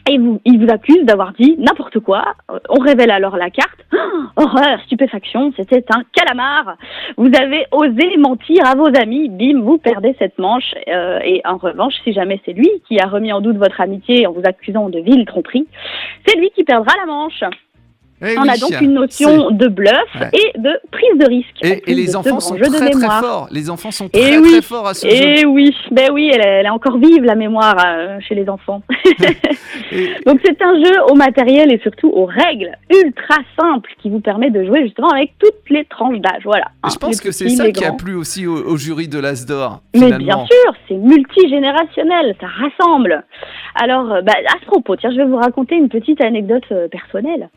et 0.09 0.19
vous, 0.19 0.41
il 0.45 0.65
vous 0.65 0.73
accuse 0.73 1.05
d'avoir 1.05 1.33
dit 1.33 1.57
n'importe 1.59 1.99
quoi. 2.00 2.35
Euh, 2.50 2.59
on 2.69 2.79
révèle 2.79 3.11
alors 3.11 3.37
la 3.37 3.50
carte. 3.50 3.81
Oh, 3.93 4.43
horreur, 4.43 4.81
stupéfaction, 4.85 5.53
c'était 5.57 5.85
un 5.91 6.03
calamar. 6.12 6.76
Vous 7.17 7.31
avez 7.41 7.67
osé 7.73 8.17
mentir 8.19 8.65
à 8.67 8.75
vos 8.75 8.88
amis. 9.00 9.29
Bim, 9.29 9.62
vous 9.62 9.79
perdez 9.79 10.15
cette 10.19 10.38
manche. 10.38 10.75
Euh, 10.88 11.19
et 11.25 11.41
en 11.45 11.57
revanche, 11.57 11.95
si 12.05 12.12
jamais 12.12 12.41
c'est 12.45 12.53
lui 12.53 12.71
qui 12.87 13.00
a 13.00 13.07
remis 13.07 13.33
en 13.33 13.41
doute 13.41 13.57
votre 13.57 13.81
amitié 13.81 14.26
en 14.26 14.33
vous 14.33 14.43
accusant 14.45 14.88
de 14.91 15.00
ville 15.00 15.25
tromperie, 15.25 15.67
c'est 16.26 16.38
lui 16.38 16.50
qui 16.50 16.65
perdra 16.65 16.95
la 17.00 17.07
manche. 17.07 17.43
Eh 18.23 18.38
on 18.38 18.49
a 18.49 18.56
donc 18.56 18.80
une 18.80 18.94
notion 18.94 19.50
de 19.50 19.68
bluff 19.68 19.92
et 20.32 20.58
de 20.58 20.70
prise 20.90 21.18
de 21.18 21.26
risque. 21.26 21.62
Et, 21.87 21.94
les 21.94 22.16
enfants 22.16 22.40
sont 22.40 22.56
très, 22.56 22.70
très 22.90 23.20
forts. 23.20 23.49
Les 23.50 23.68
enfants 23.68 23.90
sont 23.90 24.08
très, 24.08 24.40
très 24.40 24.62
forts 24.62 24.87
à 24.88 24.94
ce 24.94 25.06
et 25.06 25.44
oui, 25.44 25.75
ben 25.90 26.11
oui, 26.12 26.30
elle, 26.32 26.64
est 26.64 26.70
encore 26.70 26.96
vive 26.96 27.25
la 27.25 27.35
mémoire 27.35 27.76
euh, 27.87 28.18
chez 28.26 28.35
les 28.35 28.49
enfants. 28.49 28.82
donc 30.26 30.40
c'est 30.44 30.62
un 30.62 30.82
jeu 30.82 30.94
au 31.11 31.14
matériel 31.14 31.70
et 31.70 31.78
surtout 31.80 32.08
aux 32.08 32.25
règles 32.25 32.73
ultra 32.90 33.37
simples 33.58 33.90
qui 34.00 34.08
vous 34.08 34.20
permet 34.20 34.50
de 34.50 34.64
jouer 34.64 34.82
justement 34.82 35.11
avec 35.11 35.32
toutes 35.38 35.68
les 35.68 35.85
tranches 35.85 36.18
d'âge. 36.18 36.42
Voilà. 36.44 36.66
je 36.90 36.96
pense 36.96 37.20
que 37.20 37.32
c'est 37.32 37.50
ça 37.50 37.70
qui 37.70 37.85
a 37.85 37.92
plu 37.92 38.14
aussi 38.14 38.46
au, 38.46 38.76
jury 38.76 39.08
de 39.08 39.18
l'Asdor. 39.18 39.82
Mais 39.94 40.12
bien 40.12 40.38
sûr, 40.38 40.75
c'est 40.88 40.96
multigénérationnel, 40.96 42.35
ça 42.40 42.46
rassemble. 42.46 43.25
Alors, 43.75 44.23
bah, 44.23 44.32
à 44.46 44.58
ce 44.61 44.66
propos, 44.66 44.96
tiens, 44.96 45.11
je 45.11 45.16
vais 45.16 45.26
vous 45.26 45.37
raconter 45.37 45.75
une 45.75 45.88
petite 45.88 46.20
anecdote 46.23 46.64
euh, 46.73 46.88
personnelle. 46.88 47.50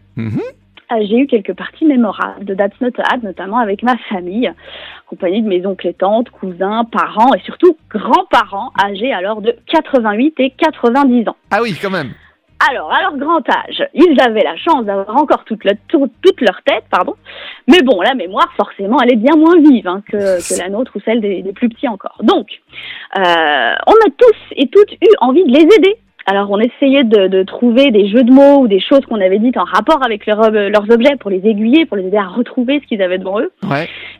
Euh, 0.91 0.95
j'ai 1.07 1.19
eu 1.19 1.27
quelques 1.27 1.53
parties 1.53 1.85
mémorables 1.85 2.45
de 2.45 2.55
That's 2.55 2.79
Not 2.81 2.91
Ad, 3.11 3.23
notamment 3.23 3.59
avec 3.59 3.83
ma 3.83 3.95
famille, 4.09 4.51
accompagnée 5.05 5.41
de 5.41 5.47
mes 5.47 5.65
oncles 5.65 5.87
et 5.87 5.93
tantes, 5.93 6.29
cousins, 6.31 6.83
parents 6.91 7.33
et 7.35 7.39
surtout 7.41 7.77
grands-parents 7.89 8.71
âgés 8.83 9.13
alors 9.13 9.41
de 9.41 9.55
88 9.67 10.33
et 10.39 10.49
90 10.51 11.29
ans. 11.29 11.35
Ah 11.51 11.59
oui, 11.61 11.77
quand 11.79 11.91
même. 11.91 12.13
Alors, 12.69 12.91
à 12.91 13.01
leur 13.01 13.15
grand 13.15 13.41
âge, 13.49 13.87
ils 13.93 14.19
avaient 14.19 14.43
la 14.43 14.57
chance 14.57 14.83
d'avoir 14.83 15.15
encore 15.15 15.45
toute, 15.45 15.61
toute, 15.87 16.41
leur 16.41 16.61
tête, 16.65 16.83
pardon. 16.91 17.15
Mais 17.67 17.81
bon, 17.81 18.01
la 18.01 18.15
mémoire, 18.15 18.51
forcément, 18.57 18.99
elle 19.01 19.13
est 19.13 19.15
bien 19.15 19.37
moins 19.37 19.57
vive 19.61 19.87
hein, 19.87 20.03
que, 20.11 20.59
la 20.59 20.69
nôtre 20.69 20.91
ou 20.95 20.99
celle 21.05 21.21
des, 21.21 21.41
plus 21.53 21.69
petits 21.69 21.87
encore. 21.87 22.17
Donc, 22.21 22.47
euh, 23.17 23.21
on 23.21 23.93
a 23.93 24.09
tous 24.17 24.55
et 24.57 24.67
toutes 24.67 24.91
eu 24.91 25.09
envie 25.21 25.45
de 25.45 25.53
les 25.53 25.73
aider 25.73 25.99
alors 26.29 26.51
on 26.51 26.59
essayait 26.59 27.03
de, 27.03 27.41
trouver 27.41 27.89
des 27.89 28.07
jeux 28.07 28.23
de 28.23 28.31
mots 28.31 28.59
ou 28.59 28.67
des 28.67 28.79
choses 28.79 29.03
qu'on 29.07 29.19
avait 29.19 29.39
dites 29.39 29.57
en 29.57 29.63
rapport 29.63 30.03
avec 30.05 30.27
euh, 30.27 30.69
leurs 30.69 30.87
objets 30.91 31.15
pour 31.19 31.31
les 31.31 31.41
aiguiller, 31.43 31.87
pour 31.87 31.97
les 31.97 32.05
aider 32.05 32.17
à 32.17 32.27
retrouver 32.27 32.79
ce 32.83 32.87
qu'ils 32.87 33.01
avaient 33.01 33.17
devant 33.17 33.39
eux. 33.39 33.51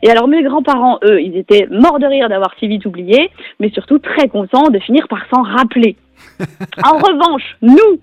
Et 0.02 0.10
alors 0.10 0.26
mes 0.26 0.42
grands-parents, 0.42 0.98
eux, 1.04 1.22
ils 1.22 1.36
étaient 1.36 1.68
morts 1.70 2.00
de 2.00 2.06
rire 2.06 2.28
d'avoir 2.28 2.52
si 2.58 2.66
vite 2.66 2.84
oublié, 2.84 3.30
mais 3.60 3.70
surtout 3.70 4.00
très 4.00 4.26
contents 4.26 4.70
de 4.70 4.80
finir 4.80 5.06
par 5.06 5.20
s'en 5.32 5.42
rappeler. 5.42 5.94
en 6.84 6.98
revanche, 6.98 7.56
nous, 7.62 8.00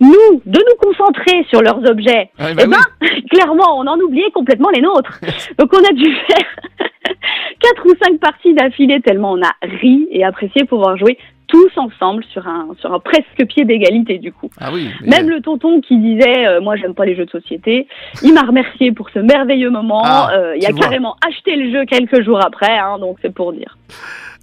nous, 0.00 0.40
de 0.46 0.58
nous 0.58 0.90
concentrer 0.90 1.44
sur 1.50 1.60
leurs 1.60 1.84
objets, 1.90 2.30
bah 2.38 2.46
eh 2.52 2.54
ben, 2.54 2.78
clairement, 3.30 3.78
on 3.78 3.86
en 3.86 3.98
oubliait 4.00 4.30
complètement 4.30 4.70
les 4.70 4.80
nôtres. 4.80 5.20
Donc 5.58 5.70
on 5.74 5.84
a 5.84 5.92
dû 5.92 6.10
faire 6.26 6.86
quatre 7.60 7.84
ou 7.84 7.92
cinq 8.02 8.18
parties 8.18 8.54
d'affilée 8.54 9.02
tellement 9.02 9.32
on 9.32 9.42
a 9.42 9.52
ri 9.62 10.08
et 10.10 10.24
apprécié 10.24 10.64
pouvoir 10.64 10.96
jouer 10.96 11.18
tous 11.52 11.70
ensemble 11.76 12.24
sur 12.32 12.48
un, 12.48 12.68
sur 12.80 12.92
un 12.94 12.98
presque 12.98 13.44
pied 13.46 13.64
d'égalité 13.66 14.18
du 14.18 14.32
coup. 14.32 14.48
Ah 14.58 14.70
oui. 14.72 14.88
Même 15.02 15.28
le 15.28 15.40
tonton 15.42 15.80
qui 15.82 15.98
disait 15.98 16.46
euh, 16.46 16.60
moi 16.62 16.76
j'aime 16.76 16.94
pas 16.94 17.04
les 17.04 17.14
jeux 17.14 17.26
de 17.26 17.30
société, 17.30 17.86
il 18.22 18.32
m'a 18.32 18.42
remercié 18.42 18.90
pour 18.92 19.10
ce 19.10 19.18
merveilleux 19.18 19.70
moment. 19.70 20.02
Ah, 20.04 20.30
Euh, 20.34 20.56
il 20.56 20.64
a 20.66 20.70
vois. 20.70 20.80
carrément 20.80 21.16
acheté 21.28 21.56
le 21.56 21.70
jeu 21.70 21.84
quelques 21.84 22.22
jours 22.24 22.40
après, 22.44 22.78
hein, 22.78 22.98
donc 22.98 23.18
c'est 23.22 23.34
pour 23.34 23.52
dire. 23.52 23.76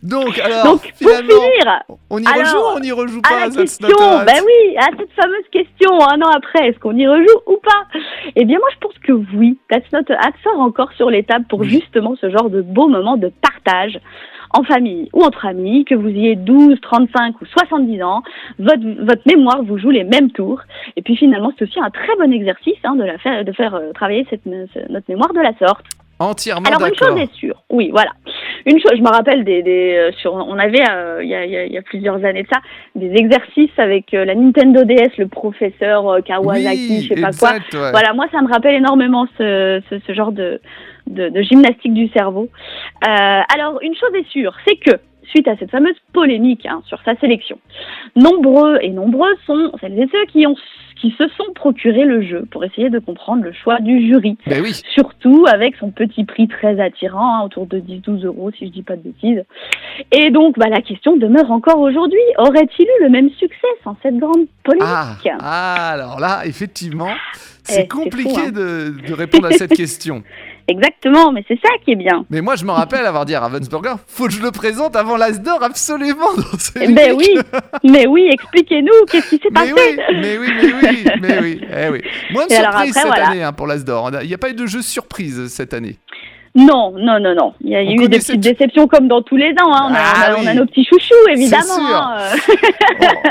Donc, 0.02 0.40
alors, 0.40 0.64
donc 0.64 0.82
pour 1.02 1.12
finir, 1.12 1.84
on 2.10 2.20
y 2.20 2.26
alors, 2.26 2.38
rejoue 2.46 2.58
ou 2.58 2.78
on 2.80 2.82
y 2.84 2.92
rejoue 2.94 3.22
pas 3.22 3.36
à 3.36 3.40
la 3.48 3.50
question, 3.50 3.88
ben 4.26 4.42
oui, 4.46 4.78
à 4.78 4.86
cette 4.98 5.12
fameuse 5.12 5.48
question, 5.52 5.92
un 6.02 6.22
an 6.22 6.30
après, 6.34 6.70
est-ce 6.70 6.80
qu'on 6.80 6.96
y 6.96 7.06
rejoue 7.06 7.40
ou 7.48 7.58
pas? 7.62 7.84
Eh 8.38 8.46
bien, 8.46 8.60
moi, 8.60 8.70
je 8.74 8.80
pense 8.80 8.98
que 9.04 9.12
oui. 9.36 9.58
That's 9.70 9.92
Not 9.92 10.06
a 10.14 10.26
Hat 10.26 10.32
sort 10.42 10.62
encore 10.62 10.94
sur 10.94 11.10
les 11.10 11.24
tables 11.24 11.46
pour 11.50 11.60
Oui. 11.60 11.70
justement 11.70 12.16
ce 12.22 12.30
genre 12.30 12.50
de 12.50 12.62
beau 12.62 12.88
moment 12.88 13.18
de 13.18 13.30
partage 13.42 14.00
en 14.54 14.64
famille 14.64 15.10
ou 15.14 15.24
entre 15.24 15.46
amis, 15.46 15.86
que 15.86 15.96
vous 15.96 16.08
ayez 16.10 16.36
12, 16.36 16.80
35 16.82 17.42
ou 17.42 17.46
70 17.46 18.02
ans, 18.04 18.24
votre, 18.58 18.82
votre 19.06 19.22
mémoire 19.26 19.62
vous 19.64 19.78
joue 19.78 19.92
les 19.92 20.04
mêmes 20.04 20.32
tours. 20.32 20.62
Et 20.96 21.02
puis 21.02 21.16
finalement, 21.16 21.52
c'est 21.58 21.66
aussi 21.66 21.80
un 21.80 21.90
très 21.92 22.16
bon 22.20 22.32
exercice 22.32 22.78
hein, 22.84 22.96
de, 22.96 23.04
la 23.04 23.18
faire, 23.18 23.46
de 23.46 23.52
faire 23.52 23.76
euh, 23.76 23.92
travailler 23.94 24.26
cette, 24.30 24.46
notre 24.46 25.06
mémoire 25.10 25.34
de 25.34 25.40
la 25.42 25.54
sorte. 25.58 25.86
Entièrement 26.22 26.68
Alors 26.68 26.86
une 26.86 26.96
chose 26.96 27.18
est 27.18 27.32
sûre, 27.34 27.64
oui, 27.70 27.92
voilà. 27.92 28.12
Une 28.66 28.78
chose, 28.78 28.92
je 28.98 29.02
me 29.02 29.08
rappelle 29.08 29.46
des, 29.46 29.64
des 29.64 29.96
euh, 29.98 30.12
sur, 30.18 30.34
on 30.34 30.60
avait 30.60 30.84
euh, 30.92 31.24
il 31.24 31.30
y, 31.30 31.34
a, 31.34 31.46
il 31.46 31.52
y 31.52 31.56
a- 31.56 31.66
il 31.66 31.72
y 31.72 31.78
a 31.78 31.82
plusieurs 31.82 32.16
années 32.26 32.44
de 32.44 32.48
ça 32.52 32.60
des 32.94 33.10
exercices 33.16 33.72
avec 33.78 34.14
euh, 34.14 34.26
la 34.26 34.36
Nintendo 34.36 34.84
DS, 34.84 35.18
le 35.18 35.30
professeur 35.30 36.10
euh, 36.10 36.20
Kawasaki, 36.20 36.88
oui, 36.90 37.08
je 37.10 37.16
sais 37.16 37.22
pas 37.22 37.32
quoi. 37.32 37.52
ouais. 37.54 37.92
Voilà, 37.92 38.12
moi 38.14 38.26
ça 38.34 38.42
me 38.42 38.52
rappelle 38.52 38.76
énormément 38.76 39.28
ce, 39.38 39.82
ce, 39.90 39.96
ce 40.06 40.14
genre 40.14 40.34
de, 40.34 40.60
de, 41.08 41.30
de 41.30 41.42
gymnastique 41.42 41.94
du 41.94 42.08
cerveau. 42.10 42.50
Euh, 43.08 43.42
alors 43.54 43.80
une 43.82 43.96
chose 43.96 44.12
est 44.16 44.28
sûre, 44.30 44.56
c'est 44.68 44.76
que 44.78 45.00
suite 45.24 45.48
à 45.48 45.56
cette 45.58 45.70
fameuse 45.72 45.96
polémique 46.14 46.66
hein, 46.66 46.82
sur 46.88 47.00
sa 47.04 47.16
sélection, 47.18 47.60
nombreux 48.16 48.80
et 48.82 48.90
nombreuses 48.90 49.38
sont 49.46 49.72
celles 49.80 50.00
et 50.00 50.08
ceux 50.12 50.26
qui 50.26 50.46
ont 50.48 50.56
qui 51.00 51.16
se 51.18 51.30
sont 51.38 51.54
procuré 51.56 52.04
le 52.04 52.22
jeu 52.22 52.46
pour 52.52 52.66
essayer 52.66 52.90
de 52.90 53.00
comprendre 53.00 53.44
le 53.44 53.54
choix 53.54 53.80
du 53.80 54.06
jury 54.06 54.38
Ben 54.48 54.62
oui. 54.62 54.74
surtout 54.94 55.46
avec 55.48 55.78
son 55.78 55.92
petit 55.92 56.26
prix 56.26 56.50
très 56.50 56.78
attirant, 56.82 57.38
hein, 57.38 57.46
autour 57.46 57.68
de 57.68 57.80
10-12 57.80 58.26
euros 58.26 58.52
si 58.52 58.66
je 58.68 58.72
dis 58.74 58.82
pas 58.84 58.98
de 58.98 59.04
bêtises. 59.04 59.46
Et 60.12 60.30
donc, 60.30 60.60
bah, 60.60 60.68
la 60.70 60.82
question 60.82 61.16
demeure 61.16 61.52
encore 61.52 61.80
aujourd'hui. 61.80 62.20
Aurait-il 62.38 62.84
eu 62.86 63.04
le 63.04 63.10
même 63.10 63.30
succès 63.30 63.68
sans 63.86 63.96
cette 64.04 64.18
grande 64.18 64.46
polémique 64.66 64.90
Ah, 64.90 65.16
ah, 65.40 65.92
alors 65.94 66.20
là, 66.20 66.42
effectivement, 66.46 67.08
Eh, 67.08 67.72
c'est 67.72 67.88
compliqué 67.88 68.30
fou, 68.32 68.40
hein. 68.48 68.52
de, 68.52 68.94
de 69.08 69.14
répondre 69.14 69.46
à 69.48 69.52
cette 69.52 69.74
question. 69.74 70.24
Exactement, 70.70 71.32
mais 71.32 71.44
c'est 71.48 71.60
ça 71.64 71.70
qui 71.84 71.92
est 71.92 71.96
bien. 71.96 72.26
Mais 72.30 72.42
moi, 72.42 72.56
je 72.56 72.64
me 72.64 72.72
rappelle 72.72 73.06
avoir 73.06 73.26
dit 73.26 73.34
à 73.36 73.40
Ravensburger, 73.40 73.96
faut 74.08 74.26
que 74.28 74.32
je 74.34 74.42
le 74.42 74.52
présente 74.52 74.96
avant 74.96 75.18
l'Asdor, 75.18 75.64
absolument. 75.64 76.34
Dans 76.38 76.58
ce 76.60 76.72
Eh 76.80 76.88
ben 76.94 77.14
oui, 77.18 77.28
mais 77.84 78.06
oui, 78.08 78.30
expliquez-nous, 78.32 79.06
qu'est-ce 79.12 79.30
qui 79.30 79.38
s'est 79.38 79.50
Mais 79.52 79.72
passé 79.72 79.74
oui, 79.74 80.04
mais 80.22 80.38
oui, 80.38 80.48
mais 80.62 80.74
oui, 80.90 81.06
mais 81.22 81.40
oui, 81.42 81.62
eh 81.86 81.90
oui. 81.90 82.02
Moins 82.32 82.46
de 82.48 82.54
Et 82.54 82.58
après, 82.58 82.88
cette 82.92 83.06
voilà. 83.08 83.30
année 83.30 83.44
hein, 83.44 83.52
pour 83.54 83.68
l'Asdor. 83.68 84.12
Il 84.22 84.28
n'y 84.28 84.34
a 84.34 84.38
pas 84.38 84.50
eu 84.52 84.54
de 84.54 84.66
jeu 84.68 84.82
surprise 84.82 85.48
cette 85.48 85.74
année. 85.74 85.98
Non, 86.56 86.92
non, 86.98 87.20
non, 87.20 87.36
non. 87.36 87.54
Il 87.62 87.70
y 87.70 87.76
a 87.76 87.80
On 87.80 88.04
eu 88.04 88.08
des 88.08 88.18
petites 88.20 88.40
déceptions 88.40 88.88
comme 88.88 89.08
dans 89.08 89.22
tous 89.22 89.38
les 89.38 89.52
ans. 89.52 89.72
hein. 89.74 89.88
On, 89.90 89.94
a, 89.94 89.98
Ah 90.00 90.30
on 90.30 90.34
a- 90.34 90.36
on 90.44 90.48
a 90.48 90.52
oui. 90.52 90.58
nos 90.58 90.66
petits 90.66 90.84
chouchous, 90.86 91.14
évidemment. 91.32 91.64
sûr. 91.64 91.96
hein. 91.96 92.18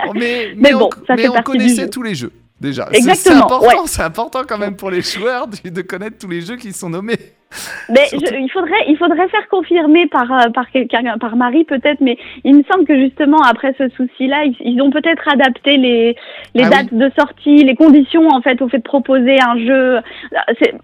Oh, 0.09 0.13
mais, 0.15 0.49
Mais 0.57 0.73
on, 0.75 0.79
bon, 0.79 0.91
ça 1.07 1.15
mais 1.17 1.23
fait 1.23 1.29
on 1.29 1.33
partie 1.35 1.53
du 1.53 1.59
connaissait 1.59 1.83
jeu. 1.83 1.91
tous 1.91 2.03
les 2.03 2.15
jeux 2.15 2.33
déjà. 2.61 2.89
C'est- 2.93 3.31
important, 3.33 3.61
ouais. 3.67 3.75
c'est 3.87 4.03
important 4.03 4.41
quand 4.49 4.59
même 4.59 4.77
pour 4.77 4.91
les 4.91 5.03
joueurs 5.03 5.47
de, 5.47 5.69
de 5.71 5.83
connaître 5.83 6.19
tous 6.19 6.29
les 6.29 6.41
jeux 6.41 6.57
qui 6.57 6.73
sont 6.73 6.91
nommés. 6.91 7.19
Mais 7.89 8.05
je- 8.13 8.37
il 8.39 8.51
faudrait, 8.53 8.85
il 8.89 8.97
faudrait 8.99 9.27
faire 9.29 9.49
confirmer 9.49 10.07
par 10.07 10.31
euh, 10.31 10.51
par 10.51 10.71
quelqu'un, 10.71 11.17
par 11.19 11.35
Marie 11.37 11.65
peut-être, 11.65 12.01
mais 12.03 12.19
il 12.45 12.57
me 12.57 12.63
semble 12.71 12.85
que 12.85 12.95
justement 12.95 13.39
après 13.41 13.75
ce 13.79 13.89
souci-là, 13.97 14.45
ils, 14.45 14.55
ils 14.61 14.83
ont 14.83 14.91
peut-être 14.91 15.27
adapté 15.27 15.79
les 15.79 16.15
les 16.55 16.65
Ah 16.65 16.69
dates 16.69 16.93
de 16.93 17.11
sortie, 17.19 17.65
les 17.65 17.75
conditions 17.75 18.29
en 18.29 18.43
fait 18.43 18.61
au 18.61 18.69
fait 18.69 18.79
de 18.79 18.83
proposer 18.83 19.39
un 19.41 19.57
jeu. 19.59 20.01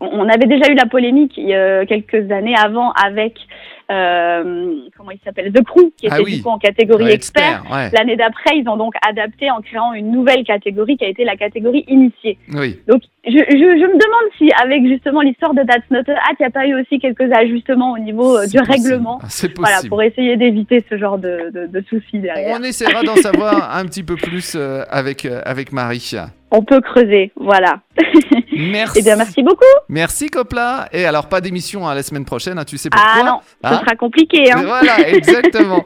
On 0.01 0.27
avait 0.27 0.47
déjà 0.47 0.71
eu 0.71 0.75
la 0.75 0.87
polémique 0.87 1.35
il 1.37 1.49
y 1.49 1.55
a 1.55 1.85
quelques 1.85 2.31
années 2.31 2.57
avant 2.57 2.93
avec 2.93 3.35
euh, 3.37 3.74
comment 3.89 5.11
il 5.11 5.19
s'appelle 5.25 5.53
The 5.53 5.63
Crew 5.65 5.91
qui 5.97 6.07
était 6.07 6.17
Ah 6.19 6.23
oui. 6.23 6.37
du 6.37 6.43
coup 6.43 6.49
en 6.51 6.59
catégorie 6.59 7.05
Ouais, 7.05 7.15
expert. 7.15 7.65
ouais. 7.73 7.91
L'année 7.93 8.17
d'après, 8.17 8.57
ils 8.57 8.69
ont 8.69 8.77
donc 8.77 8.95
adapté 9.07 9.51
en 9.51 9.61
créant 9.61 9.93
une 9.93 10.11
nouvelle 10.11 10.45
catégorie 10.45 10.97
qui 10.97 11.05
a 11.05 11.09
été 11.09 11.25
la 11.25 11.37
catégorie 11.37 11.85
initiée. 11.89 12.39
Oui. 12.55 12.79
Donc, 12.89 13.03
je, 13.27 13.33
je, 13.33 13.39
je 13.39 13.87
me 13.87 13.93
demande 13.93 14.31
si, 14.39 14.51
avec 14.63 14.87
justement 14.87 15.21
l'histoire 15.23 15.55
de 15.55 15.63
That's 15.63 15.91
Not 15.91 16.01
a 16.09 16.13
Hat, 16.13 16.35
il 16.39 16.43
n'y 16.43 16.47
a 16.47 16.51
pas 16.51 16.67
eu 16.67 16.81
aussi 16.81 16.99
quelques 16.99 17.31
ajustements 17.33 17.93
au 17.93 17.99
niveau 17.99 18.37
euh, 18.37 18.47
du 18.47 18.59
possible. 18.59 18.71
règlement. 18.71 19.19
Ah, 19.23 19.27
Voilà, 19.57 19.79
pour 19.89 20.03
essayer 20.03 20.37
d'éviter 20.37 20.85
ce 20.89 20.97
genre 20.99 21.19
de, 21.19 21.51
de, 21.53 21.67
de 21.67 21.85
soucis 21.89 22.19
derrière. 22.19 22.57
On 22.59 22.63
essaiera 22.63 23.03
d'en 23.03 23.17
savoir 23.17 23.77
un 23.77 23.85
petit 23.87 24.03
peu 24.03 24.17
plus 24.17 24.55
euh, 24.57 24.85
avec, 24.91 25.25
euh, 25.25 25.41
avec 25.45 25.73
Marie. 25.73 26.15
On 26.57 26.63
peut 26.63 26.81
creuser, 26.81 27.33
voilà. 27.35 27.81
Merci. 28.57 29.01
Eh 29.01 29.03
bien, 29.03 29.17
merci 29.17 29.43
beaucoup. 29.43 29.65
Merci 29.89 30.29
Copla. 30.29 30.89
Et 30.93 31.05
alors, 31.05 31.29
pas 31.29 31.41
d'émission 31.41 31.89
hein, 31.89 31.95
la 31.97 32.05
semaine 32.05 32.25
prochaine, 32.25 32.57
hein, 32.61 32.65
tu 32.65 32.79
sais 32.79 32.91
pourquoi 32.91 33.11
Ah 33.13 33.25
non, 33.25 33.41
ce 33.41 33.69
Hein 33.69 33.81
sera 33.81 33.97
compliqué. 33.97 34.53
Hein. 34.53 34.63
Voilà, 34.65 35.01
exactement. 35.09 35.85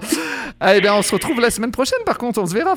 ah, 0.61 0.77
eh 0.77 0.83
bien, 0.83 0.95
on 0.95 1.01
se 1.01 1.15
retrouve 1.15 1.41
la 1.41 1.49
semaine 1.51 1.71
prochaine, 1.71 2.01
par 2.05 2.19
contre, 2.19 2.43
on 2.43 2.45
se 2.45 2.53
verra. 2.53 2.75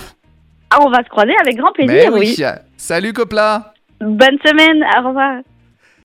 Ah, 0.69 0.77
on 0.79 0.89
va 0.89 1.03
se 1.03 1.09
croiser 1.09 1.33
avec 1.41 1.57
grand 1.57 1.71
Mais 1.77 1.85
plaisir, 1.85 2.13
oui. 2.13 2.37
Salut 2.77 3.11
Copla. 3.11 3.73
Bonne 3.99 4.37
semaine, 4.45 4.85
au 4.97 5.07
revoir. 5.09 5.41